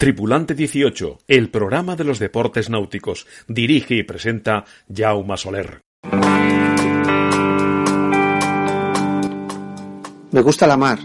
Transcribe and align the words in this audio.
Tripulante 0.00 0.54
18, 0.54 1.18
el 1.28 1.50
programa 1.50 1.94
de 1.94 2.04
los 2.04 2.18
deportes 2.18 2.70
náuticos. 2.70 3.26
Dirige 3.46 3.96
y 3.96 4.02
presenta 4.02 4.64
Jaume 4.90 5.36
Soler. 5.36 5.82
Me 10.30 10.40
gusta 10.40 10.66
la 10.66 10.78
mar, 10.78 10.98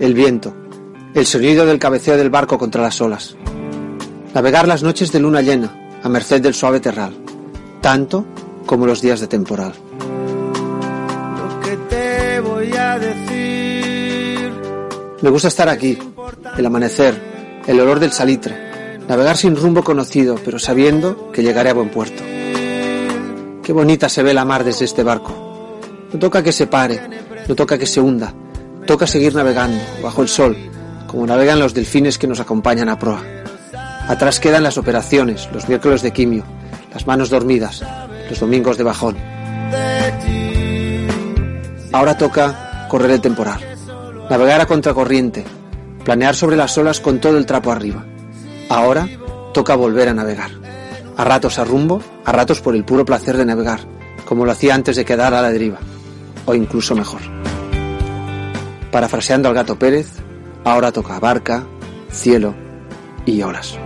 el 0.00 0.14
viento, 0.14 0.52
el 1.14 1.26
sonido 1.26 1.64
del 1.64 1.78
cabeceo 1.78 2.16
del 2.16 2.28
barco 2.28 2.58
contra 2.58 2.82
las 2.82 3.00
olas. 3.00 3.36
Navegar 4.34 4.66
las 4.66 4.82
noches 4.82 5.12
de 5.12 5.20
luna 5.20 5.42
llena, 5.42 6.00
a 6.02 6.08
merced 6.08 6.42
del 6.42 6.54
suave 6.54 6.80
terral, 6.80 7.14
tanto 7.80 8.26
como 8.66 8.84
los 8.84 9.00
días 9.00 9.20
de 9.20 9.28
temporal. 9.28 9.74
Lo 11.36 11.60
que 11.60 11.76
te 11.88 12.40
voy 12.40 12.72
a 12.72 12.98
decir. 12.98 14.50
Me 15.22 15.30
gusta 15.30 15.46
estar 15.46 15.68
aquí, 15.68 15.96
el 16.58 16.66
amanecer, 16.66 17.29
el 17.70 17.78
olor 17.78 18.00
del 18.00 18.10
salitre, 18.10 18.98
navegar 19.06 19.36
sin 19.36 19.54
rumbo 19.54 19.84
conocido, 19.84 20.34
pero 20.44 20.58
sabiendo 20.58 21.30
que 21.30 21.44
llegaré 21.44 21.70
a 21.70 21.74
buen 21.74 21.88
puerto. 21.88 22.20
Qué 23.62 23.72
bonita 23.72 24.08
se 24.08 24.24
ve 24.24 24.34
la 24.34 24.44
mar 24.44 24.64
desde 24.64 24.86
este 24.86 25.04
barco. 25.04 25.78
No 26.12 26.18
toca 26.18 26.42
que 26.42 26.50
se 26.50 26.66
pare, 26.66 27.00
no 27.46 27.54
toca 27.54 27.78
que 27.78 27.86
se 27.86 28.00
hunda, 28.00 28.34
toca 28.86 29.06
seguir 29.06 29.36
navegando 29.36 29.80
bajo 30.02 30.20
el 30.20 30.26
sol, 30.26 30.56
como 31.06 31.24
navegan 31.28 31.60
los 31.60 31.72
delfines 31.72 32.18
que 32.18 32.26
nos 32.26 32.40
acompañan 32.40 32.88
a 32.88 32.98
proa. 32.98 33.22
Atrás 34.08 34.40
quedan 34.40 34.64
las 34.64 34.76
operaciones, 34.76 35.48
los 35.52 35.68
miércoles 35.68 36.02
de 36.02 36.10
quimio, 36.10 36.42
las 36.92 37.06
manos 37.06 37.30
dormidas, 37.30 37.84
los 38.28 38.40
domingos 38.40 38.78
de 38.78 38.84
bajón. 38.84 39.16
Ahora 41.92 42.18
toca 42.18 42.88
correr 42.88 43.12
el 43.12 43.20
temporal, 43.20 43.60
navegar 44.28 44.60
a 44.60 44.66
contracorriente, 44.66 45.44
planear 46.04 46.34
sobre 46.34 46.56
las 46.56 46.76
olas 46.78 47.00
con 47.00 47.20
todo 47.20 47.36
el 47.36 47.46
trapo 47.46 47.72
arriba. 47.72 48.04
Ahora 48.68 49.08
toca 49.52 49.74
volver 49.74 50.08
a 50.08 50.14
navegar. 50.14 50.50
A 51.16 51.24
ratos 51.24 51.58
a 51.58 51.64
rumbo, 51.64 52.02
a 52.24 52.32
ratos 52.32 52.60
por 52.60 52.74
el 52.74 52.84
puro 52.84 53.04
placer 53.04 53.36
de 53.36 53.44
navegar, 53.44 53.80
como 54.24 54.44
lo 54.44 54.52
hacía 54.52 54.74
antes 54.74 54.96
de 54.96 55.04
quedar 55.04 55.34
a 55.34 55.42
la 55.42 55.50
deriva, 55.50 55.78
o 56.46 56.54
incluso 56.54 56.94
mejor. 56.94 57.20
Parafraseando 58.90 59.48
al 59.48 59.54
gato 59.54 59.78
Pérez, 59.78 60.08
ahora 60.64 60.92
toca 60.92 61.20
barca, 61.20 61.64
cielo 62.10 62.54
y 63.26 63.42
olas. 63.42 63.78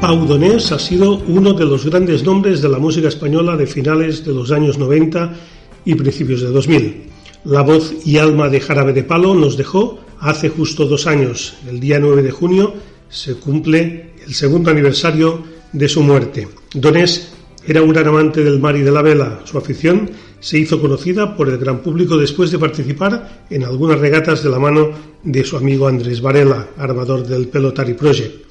Pau 0.00 0.26
Donés 0.26 0.72
ha 0.72 0.78
sido 0.78 1.18
uno 1.28 1.52
de 1.52 1.66
los 1.66 1.84
grandes 1.84 2.24
nombres 2.24 2.62
de 2.62 2.70
la 2.70 2.78
música 2.78 3.08
española 3.08 3.54
de 3.56 3.66
finales 3.66 4.24
de 4.24 4.32
los 4.32 4.50
años 4.50 4.78
90 4.78 5.34
y 5.84 5.94
principios 5.94 6.40
de 6.42 6.48
2000. 6.48 7.02
La 7.44 7.62
voz 7.62 7.94
y 8.04 8.18
alma 8.18 8.48
de 8.48 8.60
Jarabe 8.60 8.92
de 8.92 9.02
Palo 9.02 9.34
nos 9.34 9.56
dejó 9.56 10.00
hace 10.20 10.50
justo 10.50 10.86
dos 10.86 11.06
años. 11.06 11.54
El 11.68 11.80
día 11.80 11.98
9 11.98 12.22
de 12.22 12.30
junio 12.30 12.74
se 13.08 13.34
cumple 13.36 14.12
el 14.26 14.34
segundo 14.34 14.70
aniversario 14.70 15.42
de 15.72 15.88
su 15.88 16.02
muerte. 16.02 16.48
Donés 16.74 17.32
era 17.66 17.82
un 17.82 17.92
gran 17.92 18.08
amante 18.08 18.44
del 18.44 18.60
mar 18.60 18.76
y 18.76 18.82
de 18.82 18.90
la 18.90 19.02
vela. 19.02 19.40
Su 19.44 19.58
afición 19.58 20.10
se 20.40 20.58
hizo 20.58 20.80
conocida 20.80 21.36
por 21.36 21.48
el 21.48 21.58
gran 21.58 21.80
público 21.80 22.16
después 22.16 22.50
de 22.50 22.58
participar 22.58 23.44
en 23.50 23.64
algunas 23.64 23.98
regatas 23.98 24.42
de 24.42 24.50
la 24.50 24.58
mano 24.58 24.90
de 25.22 25.44
su 25.44 25.56
amigo 25.56 25.86
Andrés 25.86 26.20
Varela, 26.20 26.68
armador 26.78 27.26
del 27.26 27.48
Pelotari 27.48 27.94
Project. 27.94 28.46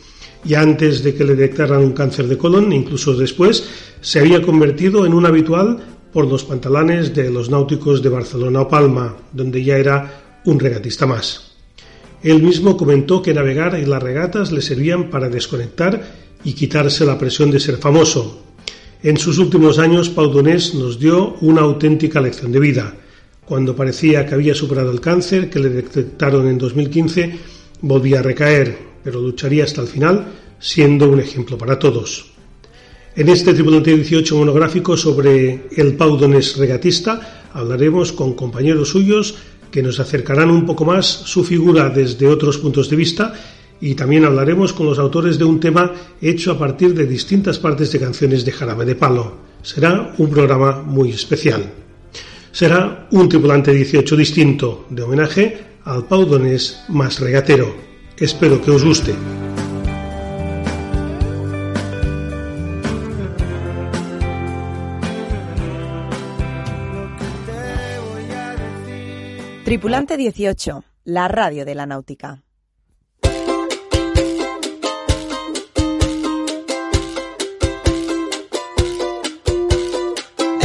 Y 0.46 0.54
antes 0.54 1.04
de 1.04 1.14
que 1.14 1.26
le 1.26 1.36
detectaran 1.36 1.84
un 1.84 1.92
cáncer 1.92 2.28
de 2.28 2.38
colon, 2.38 2.72
incluso 2.72 3.14
después, 3.14 3.68
se 4.00 4.20
había 4.20 4.42
convertido 4.42 5.06
en 5.06 5.14
un 5.14 5.26
habitual 5.26 5.99
por 6.12 6.28
los 6.28 6.44
pantalones 6.44 7.14
de 7.14 7.30
los 7.30 7.50
náuticos 7.50 8.02
de 8.02 8.10
Barcelona 8.10 8.62
o 8.62 8.68
Palma, 8.68 9.16
donde 9.32 9.64
ya 9.64 9.78
era 9.78 10.42
un 10.46 10.60
regatista 10.60 11.06
más. 11.06 11.56
Él 12.24 12.44
mismo 12.44 12.76
comentó 12.76 13.22
que 13.22 13.34
navegar 13.34 13.80
y 13.80 13.86
las 13.86 14.04
regatas 14.04 14.52
le 14.52 14.62
servían 14.62 15.10
para 15.10 15.30
desconectar 15.30 16.02
y 16.44 16.54
quitarse 16.54 17.06
la 17.06 17.18
presión 17.18 17.52
de 17.52 17.60
ser 17.60 17.78
famoso. 17.78 18.44
En 19.02 19.18
sus 19.18 19.38
últimos 19.38 19.80
años, 19.80 20.10
Pau 20.10 20.30
Donés 20.30 20.74
nos 20.76 21.00
dio 21.00 21.36
una 21.42 21.62
auténtica 21.62 22.20
lección 22.20 22.52
de 22.52 22.60
vida. 22.60 22.94
Cuando 23.46 23.76
parecía 23.76 24.26
que 24.26 24.36
había 24.36 24.54
superado 24.54 24.92
el 24.92 25.00
cáncer 25.00 25.50
que 25.50 25.60
le 25.60 25.70
detectaron 25.70 26.48
en 26.48 26.58
2015, 26.58 27.40
volvía 27.82 28.20
a 28.20 28.24
recaer, 28.24 28.78
pero 29.04 29.22
lucharía 29.22 29.64
hasta 29.64 29.82
el 29.82 29.88
final, 29.88 30.28
siendo 30.60 31.10
un 31.10 31.22
ejemplo 31.22 31.58
para 31.58 31.80
todos. 31.80 32.29
En 33.16 33.28
este 33.28 33.54
Tripulante 33.54 33.96
18 33.96 34.38
monográfico 34.38 34.96
sobre 34.96 35.68
el 35.76 35.96
Paudones 35.96 36.58
regatista 36.58 37.50
hablaremos 37.54 38.14
con 38.14 38.34
compañeros 38.34 38.90
suyos 38.90 39.36
que 39.72 39.82
nos 39.82 40.00
acercarán 40.00 40.50
un 40.52 40.66
poco 40.66 40.86
más 40.86 41.06
su 41.06 41.44
figura 41.44 41.90
desde 41.90 42.28
otros 42.28 42.58
puntos 42.60 42.90
de 42.90 42.96
vista 42.96 43.34
y 43.82 43.96
también 43.96 44.26
hablaremos 44.26 44.74
con 44.74 44.86
los 44.86 45.00
autores 45.00 45.38
de 45.38 45.46
un 45.46 45.60
tema 45.60 45.92
hecho 46.22 46.52
a 46.52 46.60
partir 46.60 46.94
de 46.94 47.08
distintas 47.08 47.58
partes 47.58 47.92
de 47.92 48.00
canciones 48.00 48.46
de 48.46 48.52
Jarabe 48.52 48.86
de 48.86 48.96
Palo. 48.96 49.38
Será 49.64 50.14
un 50.18 50.30
programa 50.30 50.82
muy 50.84 51.12
especial. 51.12 51.64
Será 52.52 53.08
un 53.12 53.28
Tripulante 53.28 53.74
18 53.74 54.16
distinto, 54.16 54.86
de 54.90 55.02
homenaje 55.02 55.58
al 55.86 56.06
Paudones 56.06 56.82
más 56.90 57.20
regatero. 57.20 57.76
Espero 58.18 58.62
que 58.62 58.72
os 58.72 58.84
guste. 58.84 59.49
Tripulante 69.70 70.18
18, 70.18 70.84
la 71.04 71.28
radio 71.28 71.64
de 71.64 71.76
la 71.76 71.86
náutica. 71.86 72.42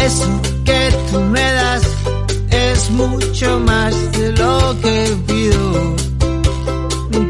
Eso 0.02 0.40
que 0.64 0.88
tú 1.12 1.20
me 1.20 1.52
das 1.52 1.82
es 2.50 2.90
mucho 2.92 3.60
más 3.60 3.94
de 4.12 4.32
lo 4.32 4.74
que 4.80 5.14
pido. 5.26 5.96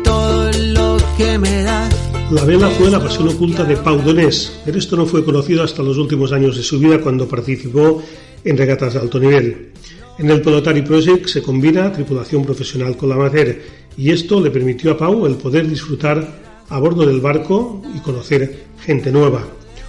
Todo 0.05 0.53
lo 0.53 0.97
que 1.19 1.39
me 1.41 1.65
das. 1.65 1.93
La 2.31 2.45
vela 2.45 2.71
fue 2.71 2.89
la 2.89 3.01
pasión 3.01 3.31
oculta 3.31 3.65
de 3.65 3.77
Pau 3.79 4.01
Donés, 4.01 4.61
pero 4.65 4.79
esto 4.79 4.95
no 4.95 5.06
fue 5.06 5.25
conocido 5.25 5.65
hasta 5.65 5.83
los 5.83 5.99
últimos 5.99 6.31
años 6.31 6.56
de 6.56 6.62
su 6.62 6.79
vida 6.79 7.01
cuando 7.01 7.27
participó 7.27 8.01
en 8.45 8.56
regatas 8.56 8.95
de 8.95 9.01
alto 9.01 9.19
nivel. 9.19 9.73
En 10.17 10.31
el 10.31 10.43
Pelotari 10.43 10.83
Project 10.83 11.27
se 11.27 11.43
combina 11.43 11.93
tripulación 11.93 12.45
profesional 12.45 12.97
con 12.97 13.09
la 13.09 13.17
amateur 13.17 13.59
y 13.97 14.11
esto 14.11 14.41
le 14.41 14.51
permitió 14.51 14.93
a 14.93 14.97
Pau 14.97 15.27
el 15.27 15.35
poder 15.35 15.69
disfrutar 15.69 16.45
a 16.69 16.79
bordo 16.79 17.05
del 17.05 17.21
barco 17.21 17.83
y 17.95 17.99
conocer 17.99 18.67
gente 18.81 19.11
nueva. 19.11 19.45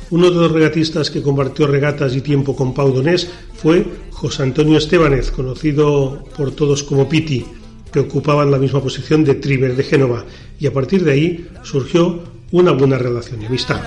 Uno 0.09 0.31
de 0.31 0.35
los 0.35 0.51
regatistas 0.51 1.11
que 1.11 1.21
compartió 1.21 1.67
regatas 1.67 2.15
y 2.15 2.21
tiempo 2.21 2.55
con 2.55 2.73
Pau 2.73 2.91
Donés 2.91 3.29
fue 3.53 3.85
José 4.11 4.43
Antonio 4.43 4.77
Estebanez, 4.77 5.29
conocido 5.29 6.23
por 6.35 6.51
todos 6.51 6.83
como 6.83 7.07
Piti, 7.07 7.45
que 7.91 7.99
ocupaban 7.99 8.49
la 8.49 8.57
misma 8.57 8.81
posición 8.81 9.23
de 9.23 9.35
Triver 9.35 9.75
de 9.75 9.83
Génova, 9.83 10.25
y 10.59 10.67
a 10.67 10.73
partir 10.73 11.03
de 11.03 11.11
ahí 11.11 11.47
surgió 11.63 12.23
una 12.51 12.71
buena 12.71 12.97
relación 12.97 13.41
y 13.41 13.45
amistad. 13.45 13.81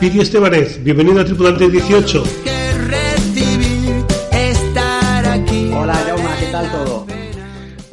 Piti 0.00 0.20
Estebanez, 0.20 0.82
bienvenido 0.82 1.20
a 1.20 1.24
Tripulante 1.24 1.68
18. 1.68 2.53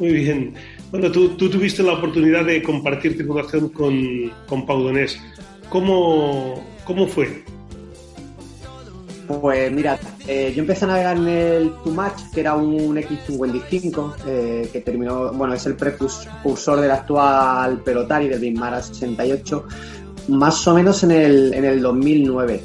Muy 0.02 0.14
bien. 0.14 0.52
Bueno, 0.90 1.12
tú, 1.12 1.28
tú 1.36 1.48
tuviste 1.48 1.80
la 1.80 1.92
oportunidad 1.92 2.44
de 2.44 2.60
compartir 2.60 3.16
tripulación 3.16 3.68
con, 3.68 4.32
con 4.48 4.66
Pau 4.66 4.82
Donés. 4.82 5.16
¿Cómo, 5.68 6.60
¿Cómo 6.84 7.06
fue? 7.06 7.44
Pues 9.28 9.70
mira, 9.70 10.00
eh, 10.26 10.52
yo 10.56 10.62
empecé 10.62 10.86
a 10.86 10.88
navegar 10.88 11.18
en 11.18 11.28
el 11.28 11.70
Too 11.84 11.92
Much, 11.92 12.32
que 12.34 12.40
era 12.40 12.56
un 12.56 12.96
X55, 12.96 14.14
eh, 14.26 14.68
que 14.72 14.80
terminó, 14.80 15.32
bueno, 15.34 15.54
es 15.54 15.64
el 15.66 15.76
precursor 15.76 16.80
del 16.80 16.90
actual 16.90 17.78
Pelotari, 17.84 18.26
del 18.26 18.40
Bismarck 18.40 18.82
68, 18.82 19.66
más 20.30 20.66
o 20.66 20.74
menos 20.74 21.04
en 21.04 21.12
el, 21.12 21.54
en 21.54 21.64
el 21.64 21.80
2009. 21.80 22.60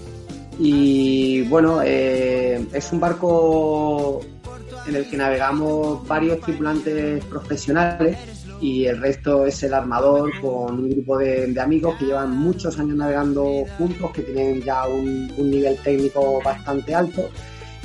Y 0.57 1.43
bueno, 1.43 1.81
eh, 1.83 2.65
es 2.73 2.91
un 2.91 2.99
barco 2.99 4.21
en 4.87 4.95
el 4.95 5.09
que 5.09 5.17
navegamos 5.17 6.07
varios 6.07 6.39
tripulantes 6.41 7.23
profesionales 7.25 8.17
y 8.61 8.85
el 8.85 8.99
resto 8.99 9.45
es 9.45 9.61
el 9.63 9.73
armador 9.73 10.31
con 10.41 10.79
un 10.79 10.89
grupo 10.89 11.17
de, 11.17 11.53
amigos 11.59 11.95
que 11.97 12.05
llevan 12.05 12.31
muchos 12.31 12.79
años 12.79 12.95
navegando 12.95 13.65
juntos, 13.77 14.11
que 14.11 14.23
tienen 14.23 14.61
ya 14.61 14.87
un, 14.87 15.27
nivel 15.37 15.77
técnico 15.83 16.41
bastante 16.43 16.95
alto. 16.95 17.29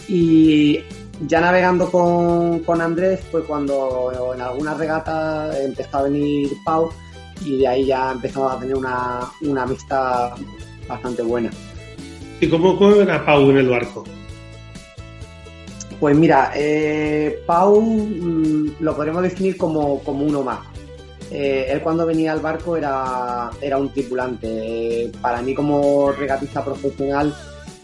Y 0.09 0.81
ya 1.27 1.41
navegando 1.41 1.91
con, 1.91 2.81
Andrés 2.81 3.21
fue 3.31 3.45
cuando 3.45 4.33
en 4.35 4.41
algunas 4.41 4.79
regatas 4.79 5.59
empezó 5.61 5.99
a 5.99 6.03
venir 6.05 6.51
Pau 6.65 6.91
y 7.45 7.59
de 7.59 7.69
ahí 7.69 7.87
ya 7.87 8.13
empezamos 8.13 8.53
a 8.53 8.59
tener 8.59 8.77
una, 8.77 9.63
amistad 9.63 10.33
bastante 10.89 11.23
buena. 11.23 11.51
¿Y 12.41 12.49
cómo, 12.49 12.77
cómo 12.79 12.97
era 12.97 13.25
Pau 13.25 13.51
en 13.51 13.59
el 13.59 13.69
barco? 13.69 14.05
Pues 16.03 16.17
mira, 16.17 16.51
eh, 16.57 17.45
Pau 17.47 17.81
mm, 17.81 18.79
lo 18.81 18.97
podemos 18.97 19.23
definir 19.23 19.57
como, 19.57 20.03
uno 20.05 20.43
más. 20.43 20.59
Eh, 21.31 21.69
él 21.71 21.81
cuando 21.81 22.05
venía 22.05 22.33
al 22.33 22.41
barco 22.41 22.77
era, 22.77 23.49
era 23.61 23.79
un 23.79 23.89
tripulante. 23.89 25.13
para 25.21 25.41
mí 25.43 25.55
como 25.55 26.11
regatista 26.11 26.65
profesional, 26.65 27.33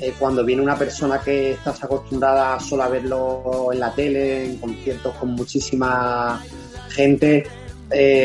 eh, 0.00 0.12
cuando 0.18 0.44
viene 0.44 0.62
una 0.62 0.74
persona 0.74 1.20
que 1.20 1.52
estás 1.52 1.84
acostumbrada 1.84 2.58
solo 2.58 2.82
a 2.82 2.88
verlo 2.88 3.68
en 3.72 3.78
la 3.78 3.92
tele, 3.94 4.46
en 4.46 4.56
conciertos 4.56 5.14
con 5.14 5.28
muchísima 5.34 6.42
gente, 6.88 7.46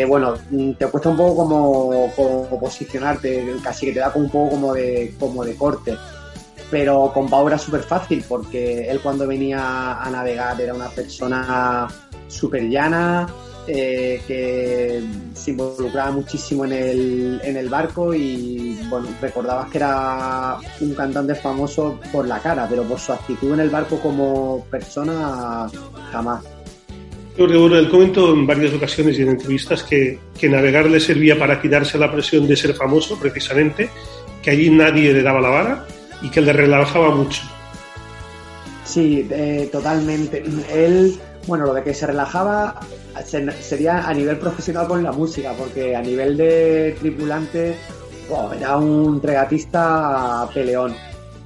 bueno, 0.08 0.34
mm, 0.50 0.72
te 0.72 0.88
cuesta 0.88 1.10
un 1.10 1.18
poco 1.18 1.36
como, 1.36 2.12
como, 2.16 2.60
posicionarte, 2.60 3.58
casi 3.64 3.86
que 3.86 3.92
te 3.92 4.00
da 4.00 4.12
como 4.12 4.26
un 4.26 4.32
poco 4.32 4.50
como 4.50 4.74
de, 4.74 5.14
como 5.20 5.46
de 5.46 5.56
corte 5.56 5.96
pero 6.74 7.12
con 7.14 7.30
Pau 7.30 7.48
era 7.48 7.60
súper 7.60 7.84
fácil 7.84 8.26
porque 8.28 8.90
él 8.90 9.00
cuando 9.00 9.28
venía 9.28 10.02
a 10.02 10.10
navegar 10.10 10.60
era 10.60 10.74
una 10.74 10.90
persona 10.90 11.88
súper 12.28 12.68
llana, 12.68 13.28
eh, 13.68 14.20
que 14.26 15.04
se 15.36 15.52
involucraba 15.52 16.10
muchísimo 16.10 16.66
en 16.66 16.74
el, 16.74 17.42
en 17.44 17.58
el 17.58 17.70
barco 17.70 18.12
y 18.12 18.76
bueno, 18.90 19.08
recordabas 19.22 19.70
que 19.70 19.78
era 19.78 20.58
un 20.82 20.96
cantante 20.96 21.36
famoso 21.36 22.00
por 22.12 22.28
la 22.28 22.40
cara, 22.40 22.66
pero 22.68 22.82
por 22.82 23.00
su 23.00 23.14
actitud 23.14 23.54
en 23.54 23.60
el 23.60 23.70
barco 23.70 24.00
como 24.00 24.66
persona 24.72 25.68
jamás. 26.12 26.44
Porque 27.38 27.56
bueno, 27.56 27.78
él 27.78 27.88
comentó 27.88 28.34
en 28.34 28.48
varias 28.48 28.74
ocasiones 28.74 29.20
y 29.20 29.22
en 29.22 29.30
entrevistas 29.30 29.84
que 29.84 30.18
navegar 30.50 30.90
le 30.90 31.00
servía 31.00 31.38
para 31.38 31.62
quitarse 31.62 32.00
la 32.00 32.12
presión 32.12 32.48
de 32.48 32.56
ser 32.56 32.74
famoso, 32.74 33.20
precisamente, 33.20 33.92
que 34.42 34.50
allí 34.50 34.72
nadie 34.72 35.14
le 35.14 35.22
daba 35.22 35.40
la 35.40 35.50
vara 35.50 35.88
y 36.24 36.30
que 36.30 36.42
le 36.42 36.54
relajaba 36.54 37.14
mucho. 37.14 37.44
Sí, 38.86 39.28
eh, 39.30 39.70
totalmente. 39.72 40.44
Él, 40.72 41.20
bueno, 41.46 41.66
lo 41.66 41.74
de 41.74 41.84
que 41.84 41.94
se 41.94 42.08
relajaba 42.08 42.80
sería 43.62 44.08
a 44.08 44.14
nivel 44.14 44.40
profesional 44.40 44.88
con 44.88 45.04
la 45.04 45.12
música, 45.12 45.54
porque 45.58 45.96
a 45.96 46.02
nivel 46.02 46.38
de 46.38 46.96
tripulante 47.00 47.76
era 48.56 48.78
un 48.78 49.22
regatista 49.22 50.48
peleón. 50.54 50.96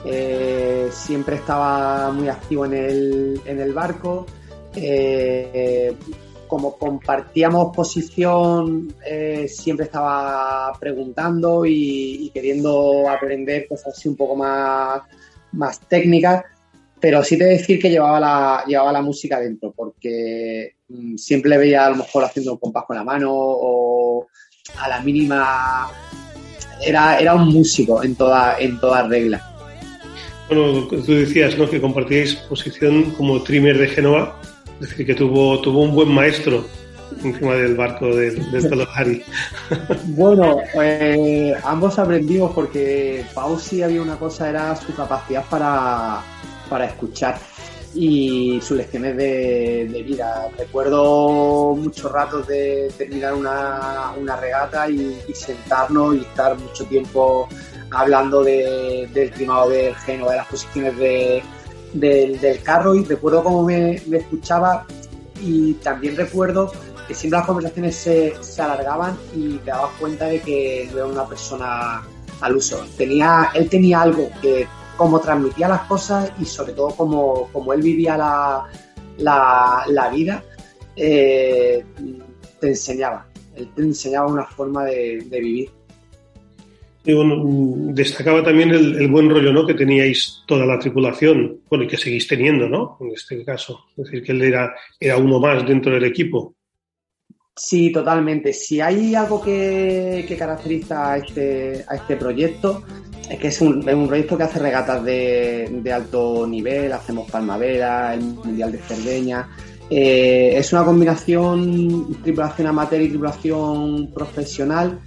Eh, 0.06 0.89
siempre 0.91 1.35
estaba 1.35 2.12
muy 2.12 2.30
activo 2.30 2.65
en 2.65 2.73
el, 2.73 3.41
en 3.45 3.59
el 3.59 3.73
barco. 3.73 4.25
Eh, 4.75 5.94
como 6.47 6.77
compartíamos 6.77 7.75
posición, 7.75 8.94
eh, 9.05 9.47
siempre 9.47 9.85
estaba 9.85 10.71
preguntando 10.79 11.65
y, 11.65 12.31
queriendo 12.33 13.09
aprender 13.09 13.67
cosas 13.67 13.97
así 13.97 14.07
un 14.09 14.15
poco 14.15 14.35
más, 14.35 15.01
más 15.53 15.79
técnicas, 15.81 16.45
pero 16.99 17.23
sí 17.23 17.38
te 17.38 17.45
decir 17.45 17.79
que 17.79 17.89
llevaba 17.89 18.19
la, 18.19 18.63
llevaba 18.65 18.91
la 18.91 19.01
música 19.01 19.39
dentro, 19.39 19.71
porque 19.75 20.75
mm, 20.88 21.15
siempre 21.17 21.57
veía 21.57 21.85
a 21.85 21.89
lo 21.91 21.97
mejor 21.97 22.23
haciendo 22.23 22.53
un 22.53 22.59
compás 22.59 22.85
con 22.85 22.95
la 22.95 23.03
mano 23.03 23.31
o 23.33 24.27
a 24.77 24.89
la 24.89 25.01
mínima 25.01 25.89
era, 26.85 27.19
era 27.19 27.35
un 27.35 27.49
músico 27.49 28.03
en 28.03 28.15
toda, 28.15 28.57
en 28.59 28.79
toda 28.79 29.07
regla. 29.07 29.41
Bueno, 30.47 30.88
tú 30.88 31.13
decías 31.13 31.57
¿no? 31.57 31.69
que 31.69 31.81
compartíais 31.81 32.35
posición 32.35 33.11
como 33.11 33.44
trimmer 33.44 33.77
de 33.77 33.88
Génova 33.88 34.39
es 34.81 34.89
decir, 34.89 35.06
que 35.06 35.15
tuvo, 35.15 35.59
tuvo 35.62 35.81
un 35.81 35.94
buen 35.94 36.09
maestro 36.09 36.65
encima 37.24 37.56
del 37.56 37.75
barco 37.75 38.15
del, 38.15 38.51
del 38.51 39.24
bueno, 40.07 40.59
eh, 40.81 41.53
ambos 41.63 41.97
aprendimos 42.00 42.51
porque 42.53 43.25
Pau 43.33 43.59
sí 43.59 43.81
había 43.81 44.01
una 44.01 44.18
cosa, 44.18 44.50
era 44.50 44.75
su 44.75 44.94
capacidad 44.94 45.45
para, 45.50 46.24
escuchar 46.85 47.39
y 47.95 48.59
sus 48.62 48.77
lecciones 48.77 49.18
de, 49.18 50.03
vida. 50.06 50.50
Recuerdo 50.57 51.75
muchos 51.75 52.12
ratos 52.12 52.47
de 52.47 52.91
terminar 52.97 53.33
una, 53.33 54.13
regata 54.39 54.89
y, 54.89 55.18
sentarnos 55.33 56.15
y 56.15 56.19
estar 56.19 56.57
mucho 56.57 56.85
tiempo 56.85 57.47
hablando 57.91 58.44
del 58.44 59.31
primado 59.33 59.69
del 59.69 59.95
geno, 59.95 60.30
de 60.30 60.35
las 60.35 60.47
posiciones 60.47 60.97
de, 60.97 61.41
del, 61.94 62.39
carro 62.63 62.95
y 62.95 63.04
recuerdo 63.04 63.44
cómo 63.44 63.63
me, 63.63 63.95
escuchaba 63.95 64.86
y 65.42 65.74
también 65.75 66.16
recuerdo 66.16 66.72
que 67.07 67.13
siempre 67.13 67.39
las 67.39 67.48
conversaciones 67.48 67.95
se, 67.95 68.62
alargaban 68.62 69.18
y 69.36 69.57
te 69.57 69.72
dabas 69.72 69.92
cuenta 70.00 70.25
de 70.25 70.42
que 70.42 70.89
no 70.92 70.98
era 70.98 71.06
una 71.06 71.28
persona 71.28 72.04
al 72.42 72.56
uso. 72.56 72.86
Tenía, 72.98 73.51
él 73.54 73.69
tenía 73.69 74.01
algo 74.01 74.30
que 74.42 74.68
como 74.98 75.19
transmitía 75.19 75.68
las 75.68 75.81
cosas 75.81 76.31
y 76.39 76.45
sobre 76.45 76.74
todo 76.74 76.89
como, 76.89 77.50
como 77.54 77.72
él 77.74 77.81
vivía 77.81 78.18
la, 78.18 79.86
la, 79.88 80.10
vida, 80.10 80.44
eh, 80.95 81.86
te 82.60 82.68
enseñaba. 82.68 83.28
Él 83.56 83.69
te 83.75 83.81
enseñaba 83.83 84.28
una 84.28 84.45
forma 84.45 84.86
de 84.86 85.24
vivir. 85.30 85.76
Y 87.07 87.13
bueno, 87.13 87.42
destacaba 87.94 88.44
también 88.44 88.69
el, 88.71 89.07
buen 89.07 89.30
rollo 89.30 89.54
¿no? 89.54 89.65
que 89.65 89.74
teníais 89.74 90.44
toda 90.45 90.65
la 90.65 90.77
tripulación, 90.77 91.62
bueno, 91.69 91.86
y 91.86 91.88
que 91.88 91.95
seguís 91.95 92.27
teniendo, 92.27 92.68
¿no? 92.68 92.98
En 93.00 93.13
este 93.13 93.45
caso. 93.45 93.86
Es 93.95 94.04
decir, 94.04 94.24
que 94.24 94.33
él 94.33 94.42
era, 94.42 94.75
era 95.00 95.15
uno 95.15 95.39
más 95.39 95.65
dentro 95.65 95.94
del 95.94 96.04
equipo. 96.04 96.54
Sí, 97.56 97.94
totalmente. 97.94 98.51
Si 98.51 98.81
hay 98.81 99.15
algo 99.15 99.42
que, 99.42 100.36
caracteriza 100.38 101.13
a 101.13 101.18
este, 101.19 101.86
a 101.88 101.95
este 101.95 102.18
proyecto, 102.18 102.83
es 103.30 103.39
que 103.39 103.48
es 103.48 103.62
un, 103.62 103.81
proyecto 103.83 104.36
que 104.38 104.44
hace 104.44 104.59
regatas 104.59 105.01
de, 105.06 105.89
alto 105.95 106.45
nivel, 106.45 106.92
hacemos 106.92 107.31
Palmavera, 107.31 108.15
el 108.15 108.21
Mundial 108.21 108.74
de 108.74 108.80
Cerdeña. 108.80 109.48
Eh, 109.89 110.56
es 110.57 110.74
una 110.74 110.83
combinación 110.83 112.21
tripulación 112.21 112.68
amateur 112.68 113.02
y 113.02 113.07
tripulación 113.07 114.11
profesional 114.14 114.99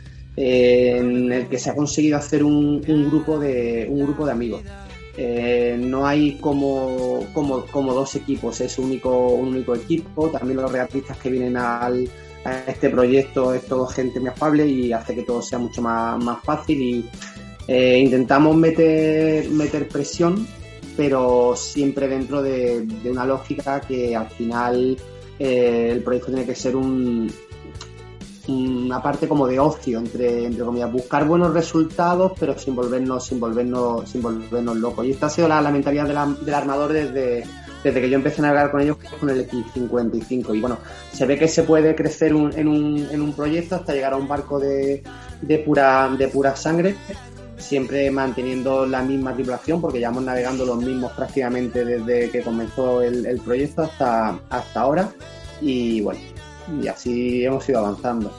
en 0.43 1.31
el 1.31 1.49
que 1.49 1.59
se 1.59 1.71
ha 1.71 1.75
conseguido 1.75 2.17
hacer 2.17 2.43
un, 2.43 2.81
grupo, 2.81 3.39
de, 3.39 3.87
un 3.91 4.05
grupo 4.05 4.25
de 4.25 4.33
amigos. 4.33 4.63
Eh, 5.17 5.77
no 5.79 6.07
hay 6.07 6.39
como, 6.41 7.27
como, 7.35 7.67
como, 7.67 7.93
dos 7.93 8.15
equipos, 8.17 8.59
es 8.63 8.79
único, 8.79 9.29
un 9.29 9.49
único 9.49 9.75
equipo. 9.75 10.31
También 10.31 10.61
los 10.63 10.73
regatistas 10.73 11.19
que 11.19 11.29
vienen 11.29 11.59
al, 11.59 12.09
a 12.45 12.59
este 12.67 12.89
proyecto 12.89 13.53
es 13.53 13.67
todo 13.67 13.87
gente 13.87 14.19
muy 14.19 14.31
afable 14.31 14.67
y 14.67 14.93
hace 14.93 15.15
que 15.15 15.25
todo 15.25 15.43
sea 15.43 15.59
mucho 15.59 15.83
más, 15.83 16.23
más 16.25 16.43
fácil. 16.43 16.81
Y 16.81 17.05
eh, 17.69 17.99
intentamos 17.99 18.57
meter, 18.57 19.51
meter 19.51 19.89
presión, 19.89 20.47
pero 20.97 21.55
siempre 21.55 22.09
dentro 22.09 22.43
de, 22.43 22.87
una 23.05 23.27
lógica 23.27 23.83
que 23.83 24.17
al 24.17 24.31
final 24.31 24.97
eh, 25.39 25.91
el 25.93 26.03
proyecto 26.03 26.33
tiene 26.33 26.47
que 26.47 26.55
ser 26.55 26.77
un, 26.77 27.31
una 28.49 29.03
parte 29.03 29.29
como 29.29 29.47
de 29.47 29.59
ocio, 29.59 29.99
entre, 29.99 30.47
entre 30.47 30.65
comillas, 30.65 30.91
buscar 30.91 31.27
buenos 31.27 31.53
resultados, 31.53 32.33
pero 32.39 32.59
sin 32.59 32.75
volvernos, 32.75 33.27
sin 33.27 33.39
volvernos, 33.39 34.09
sin 34.09 34.23
volvernos 34.23 34.77
locos. 34.77 35.07
Y 35.07 35.11
esta 35.11 35.27
ha 35.27 35.31
sido 35.31 35.49
la, 35.49 35.61
mentalidad 35.71 36.07
del 36.41 36.55
armador 36.55 36.93
desde, 36.93 37.45
desde 37.85 38.01
que 38.01 38.11
yo 38.11 38.17
empecé 38.17 38.41
a 38.41 38.47
navegar 38.47 38.71
con 38.71 38.81
ellos 38.81 38.97
con 39.19 39.31
el 39.31 39.49
X55. 39.49 40.57
Y 40.57 40.61
bueno, 40.61 40.79
se 41.13 41.27
ve 41.27 41.39
que 41.39 41.49
se 41.49 41.63
puede 41.63 41.95
crecer 41.95 42.31
en, 42.31 42.69
un, 42.69 43.09
en 43.11 43.21
un 43.21 43.33
proyecto 43.35 43.77
hasta 43.77 43.93
llegar 43.93 44.15
a 44.15 44.17
un 44.17 44.27
barco 44.27 44.59
de, 44.59 45.03
de, 45.43 45.59
pura, 45.59 46.09
de 46.17 46.29
pura 46.29 46.57
sangre, 46.57 46.97
siempre 47.59 48.11
manteniendo 48.11 48.87
la 48.87 49.03
misma 49.03 49.35
tripulación, 49.35 49.81
porque 49.81 49.99
llevamos 49.99 50.25
navegando 50.25 50.65
los 50.65 50.79
mismos 50.79 51.13
prácticamente 51.13 51.85
desde 51.85 52.31
que 52.31 52.43
comenzó 52.43 53.03
el, 53.03 53.27
el 53.27 53.41
proyecto 53.41 53.83
hasta, 53.83 54.41
hasta 54.49 54.81
ahora. 54.81 55.11
Y 55.61 56.01
bueno, 56.01 56.21
y 56.83 56.89
así 56.89 57.45
hemos 57.45 57.69
ido 57.69 57.79
avanzando. 57.81 58.33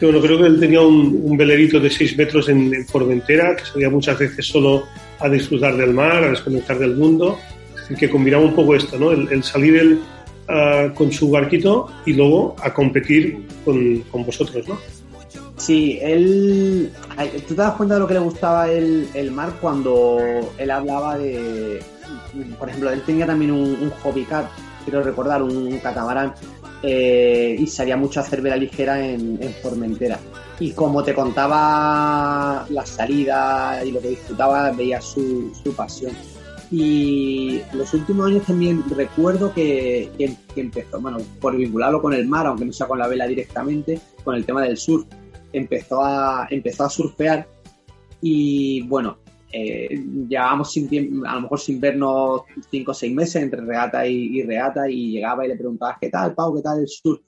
Bueno, 0.00 0.20
creo 0.20 0.38
que 0.38 0.46
él 0.46 0.60
tenía 0.60 0.80
un, 0.80 1.36
velerito 1.36 1.80
de 1.80 1.90
6 1.90 2.16
metros 2.16 2.48
en, 2.48 2.86
Formentera, 2.86 3.56
que 3.56 3.64
salía 3.64 3.90
muchas 3.90 4.18
veces 4.18 4.46
solo 4.46 4.84
a 5.18 5.28
disfrutar 5.28 5.76
del 5.76 5.92
mar, 5.92 6.22
a 6.22 6.30
desconectar 6.30 6.78
del 6.78 6.94
mundo, 6.94 7.36
que 7.98 8.08
combinaba 8.08 8.44
un 8.44 8.54
poco 8.54 8.76
esto, 8.76 8.96
¿no? 8.98 9.10
El, 9.10 9.42
salir 9.42 9.76
él 9.76 10.00
ah, 10.46 10.92
con 10.94 11.10
su 11.10 11.30
barquito 11.30 11.90
y 12.06 12.12
luego 12.12 12.54
a 12.62 12.72
competir 12.72 13.44
con, 13.64 14.04
vosotros, 14.24 14.68
¿no? 14.68 14.78
Sí, 15.56 15.98
él. 16.00 16.92
¿Tú 17.48 17.54
te 17.54 17.62
das 17.62 17.74
cuenta 17.74 17.94
de 17.94 18.00
lo 18.00 18.06
que 18.06 18.14
le 18.14 18.20
gustaba 18.20 18.70
el, 18.70 19.08
el 19.14 19.32
mar 19.32 19.54
cuando 19.60 20.18
él 20.56 20.70
hablaba 20.70 21.18
de. 21.18 21.80
Por 22.56 22.68
ejemplo, 22.68 22.92
él 22.92 23.02
tenía 23.02 23.26
también 23.26 23.50
un, 23.50 23.76
un 23.80 23.90
hobby 23.90 24.22
cat 24.24 24.46
quiero 24.88 25.04
recordar, 25.04 25.42
un 25.42 25.78
catamarán, 25.78 26.34
eh, 26.82 27.56
y 27.58 27.66
salía 27.66 27.96
mucho 27.96 28.20
hacer 28.20 28.40
vela 28.40 28.56
ligera 28.56 29.04
en, 29.04 29.38
Formentera. 29.62 30.18
Y 30.60 30.72
como 30.72 31.02
te 31.02 31.14
contaba 31.14 32.66
la 32.68 32.86
salida 32.86 33.84
y 33.84 33.92
lo 33.92 34.00
que 34.00 34.08
disfrutaba, 34.08 34.70
veía 34.72 35.00
su, 35.00 35.52
pasión. 35.76 36.12
Y 36.70 37.60
los 37.72 37.94
últimos 37.94 38.26
años 38.26 38.44
también 38.44 38.82
recuerdo 38.90 39.52
que, 39.54 40.10
empezó, 40.56 41.00
bueno, 41.00 41.18
por 41.40 41.56
vincularlo 41.56 42.02
con 42.02 42.12
el 42.12 42.26
mar, 42.26 42.46
aunque 42.46 42.64
no 42.64 42.72
sea 42.72 42.86
con 42.86 42.98
la 42.98 43.08
vela 43.08 43.26
directamente, 43.26 44.00
con 44.24 44.34
el 44.34 44.44
tema 44.44 44.62
del 44.62 44.76
surf. 44.76 45.06
Empezó 45.52 46.04
a, 46.04 46.46
empezó 46.50 46.84
a 46.84 46.90
surfear 46.90 47.48
y 48.20 48.82
bueno, 48.82 49.18
eh, 49.50 50.04
llevábamos 50.28 50.72
sin 50.72 51.26
a 51.26 51.34
lo 51.36 51.42
mejor 51.42 51.60
sin 51.60 51.80
vernos 51.80 52.42
cinco 52.70 52.90
o 52.90 52.94
seis 52.94 53.14
meses 53.14 53.42
entre 53.42 53.62
regata 53.62 54.06
y, 54.06 54.42
regata 54.42 54.90
y 54.90 55.12
llegaba 55.12 55.44
y 55.44 55.48
le 55.48 55.56
preguntaba 55.56 55.96
¿qué 56.00 56.10
tal, 56.10 56.34
Pau? 56.34 56.54
¿Qué 56.54 56.62
tal 56.62 56.80
el 56.80 56.88
sur? 56.88 57.20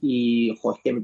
Y 0.00 0.54
joder, 0.60 0.80
que 0.84 1.02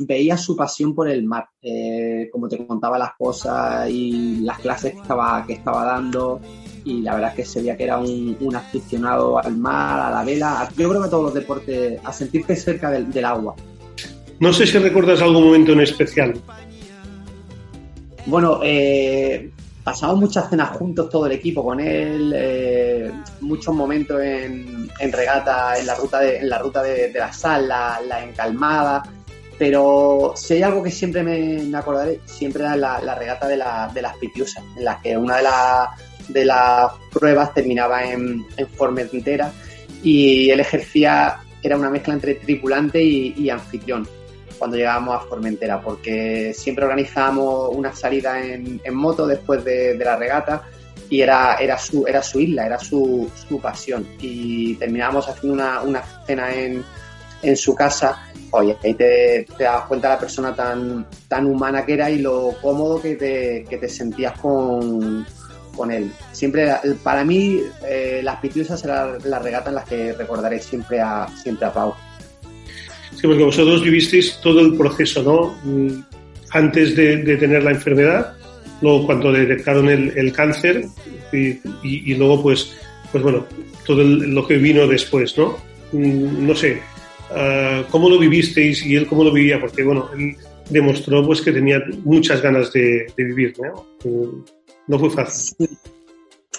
veía 0.00 0.36
su 0.36 0.56
pasión 0.56 0.94
por 0.94 1.08
el 1.08 1.24
mar, 1.24 1.48
eh, 1.62 2.28
como 2.32 2.48
te 2.48 2.66
contaba 2.66 2.98
las 2.98 3.12
cosas 3.16 3.88
y 3.90 4.40
las 4.40 4.58
clases 4.58 4.94
que 4.94 5.00
estaba, 5.00 5.44
que 5.46 5.52
estaba 5.52 5.84
dando 5.84 6.40
y 6.84 7.02
la 7.02 7.14
verdad 7.14 7.30
es 7.30 7.36
que 7.36 7.44
se 7.44 7.60
veía 7.60 7.76
que 7.76 7.84
era 7.84 7.98
un, 7.98 8.56
aficionado 8.56 9.38
al 9.38 9.56
mar, 9.56 10.00
a 10.00 10.10
la 10.10 10.24
vela, 10.24 10.68
yo 10.76 10.88
creo 10.88 11.02
que 11.02 11.06
a 11.06 11.10
todos 11.10 11.24
los 11.24 11.34
deportes, 11.34 12.00
a 12.02 12.12
sentirte 12.12 12.56
cerca 12.56 12.90
del, 12.90 13.12
del 13.12 13.24
agua. 13.26 13.54
No 14.40 14.52
sé 14.54 14.66
si 14.66 14.78
recuerdas 14.78 15.20
algún 15.20 15.44
momento 15.44 15.72
en 15.72 15.80
especial. 15.82 16.40
Bueno, 18.26 18.60
eh, 18.62 19.50
pasamos 19.82 20.18
muchas 20.18 20.48
cenas 20.50 20.70
juntos, 20.76 21.08
todo 21.08 21.26
el 21.26 21.32
equipo 21.32 21.64
con 21.64 21.80
él, 21.80 22.32
eh, 22.36 23.10
muchos 23.40 23.74
momentos 23.74 24.20
en, 24.22 24.90
regata, 25.12 25.78
en 25.78 25.86
la 25.86 25.94
ruta 25.94 26.20
de, 26.20 26.38
en 26.38 26.48
la, 26.48 26.58
ruta 26.58 26.82
de, 26.82 27.12
la 27.12 27.32
sal, 27.32 27.68
la, 27.68 28.24
encalmada, 28.24 29.02
pero 29.58 30.32
si 30.36 30.54
hay 30.54 30.62
algo 30.62 30.82
que 30.82 30.90
siempre 30.90 31.22
me, 31.22 31.76
acordaré, 31.76 32.20
siempre 32.24 32.64
era 32.64 32.76
la, 32.76 33.14
regata 33.14 33.48
de, 33.48 33.56
de 33.56 34.02
las 34.02 34.16
pitiusas, 34.16 34.62
en 34.76 34.84
la 34.84 35.00
que 35.00 35.16
una 35.16 35.36
de, 35.36 35.48
de 36.28 36.44
las 36.44 36.92
pruebas 37.12 37.54
terminaba 37.54 38.04
en, 38.04 38.46
en 38.56 38.68
Formentera 38.68 39.52
y 40.02 40.50
él 40.50 40.60
ejercía, 40.60 41.38
era 41.62 41.76
una 41.76 41.90
mezcla 41.90 42.14
entre 42.14 42.34
tripulante 42.34 43.02
y 43.02 43.50
anfitrión 43.50 44.06
cuando 44.60 44.76
llegábamos 44.76 45.16
a 45.16 45.26
Formentera, 45.26 45.80
porque 45.80 46.52
siempre 46.54 46.84
organizábamos 46.84 47.70
una 47.74 47.94
salida 47.94 48.44
en, 48.44 48.80
moto 48.92 49.26
después 49.26 49.64
de, 49.64 49.96
la 49.96 50.16
regata 50.16 50.62
y 51.08 51.22
era, 51.22 51.56
era, 51.56 51.78
su, 51.78 52.06
era 52.06 52.22
su 52.22 52.38
isla, 52.38 52.66
era 52.66 52.78
su, 52.78 53.28
su 53.48 53.58
pasión. 53.58 54.06
Y 54.20 54.74
terminábamos 54.74 55.26
haciendo 55.28 55.54
una, 55.54 55.80
una 55.80 56.02
cena 56.26 56.54
en, 56.54 56.84
en 57.42 57.56
su 57.56 57.74
casa. 57.74 58.22
Oye, 58.50 58.76
ahí 58.84 58.92
te, 58.92 59.46
das 59.58 59.86
cuenta 59.86 60.08
de 60.08 60.14
la 60.14 60.20
persona 60.20 60.54
tan, 60.54 61.06
tan 61.26 61.46
humana 61.46 61.86
que 61.86 61.94
era 61.94 62.10
y 62.10 62.18
lo 62.18 62.54
cómodo 62.60 63.00
que 63.00 63.16
te, 63.16 63.64
que 63.64 63.78
te 63.78 63.88
sentías 63.88 64.38
con, 64.38 65.24
con 65.74 65.90
él. 65.90 66.12
Siempre, 66.32 66.76
para 67.02 67.24
mí, 67.24 67.62
eh, 67.82 68.20
las 68.22 68.40
pitiusas 68.40 68.78
serán 68.78 69.18
las 69.24 69.42
regatas 69.42 69.68
en 69.68 69.74
las 69.76 69.84
que 69.84 70.12
recordaré 70.12 70.60
siempre 70.60 71.00
a, 71.00 71.26
siempre 71.42 71.66
a 71.66 71.72
Pau. 71.72 71.94
Sí, 73.14 73.26
porque 73.26 73.42
vosotros 73.42 73.82
vivisteis 73.82 74.38
todo 74.42 74.60
el 74.60 74.76
proceso, 74.76 75.22
¿no? 75.22 75.58
Mm, 75.64 76.02
antes 76.50 76.96
de, 76.96 77.36
tener 77.36 77.62
la 77.62 77.72
enfermedad, 77.72 78.34
luego 78.80 79.06
cuando 79.06 79.32
detectaron 79.32 79.88
el, 79.88 80.32
cáncer 80.32 80.84
y, 81.32 82.14
luego, 82.14 82.42
pues, 82.42 82.76
pues 83.12 83.22
bueno, 83.22 83.46
todo 83.86 84.02
lo 84.02 84.46
que 84.46 84.56
vino 84.56 84.86
después, 84.86 85.36
¿no? 85.36 85.58
Mm, 85.92 86.46
no 86.46 86.54
sé, 86.54 86.80
ah, 87.30 87.84
¿cómo 87.90 88.08
lo 88.08 88.18
vivisteis 88.18 88.84
y 88.84 88.96
él 88.96 89.06
cómo 89.06 89.24
lo 89.24 89.32
vivía? 89.32 89.60
Porque, 89.60 89.82
bueno, 89.82 90.08
él 90.16 90.36
demostró 90.68 91.24
pues 91.26 91.42
que 91.42 91.52
tenía 91.52 91.82
muchas 92.04 92.40
ganas 92.40 92.72
de, 92.72 93.06
vivir, 93.16 93.54
¿no? 93.60 93.86
Mm, 94.04 94.44
no 94.86 94.98
fue 94.98 95.10
fácil. 95.10 95.56
Sí, 95.58 95.78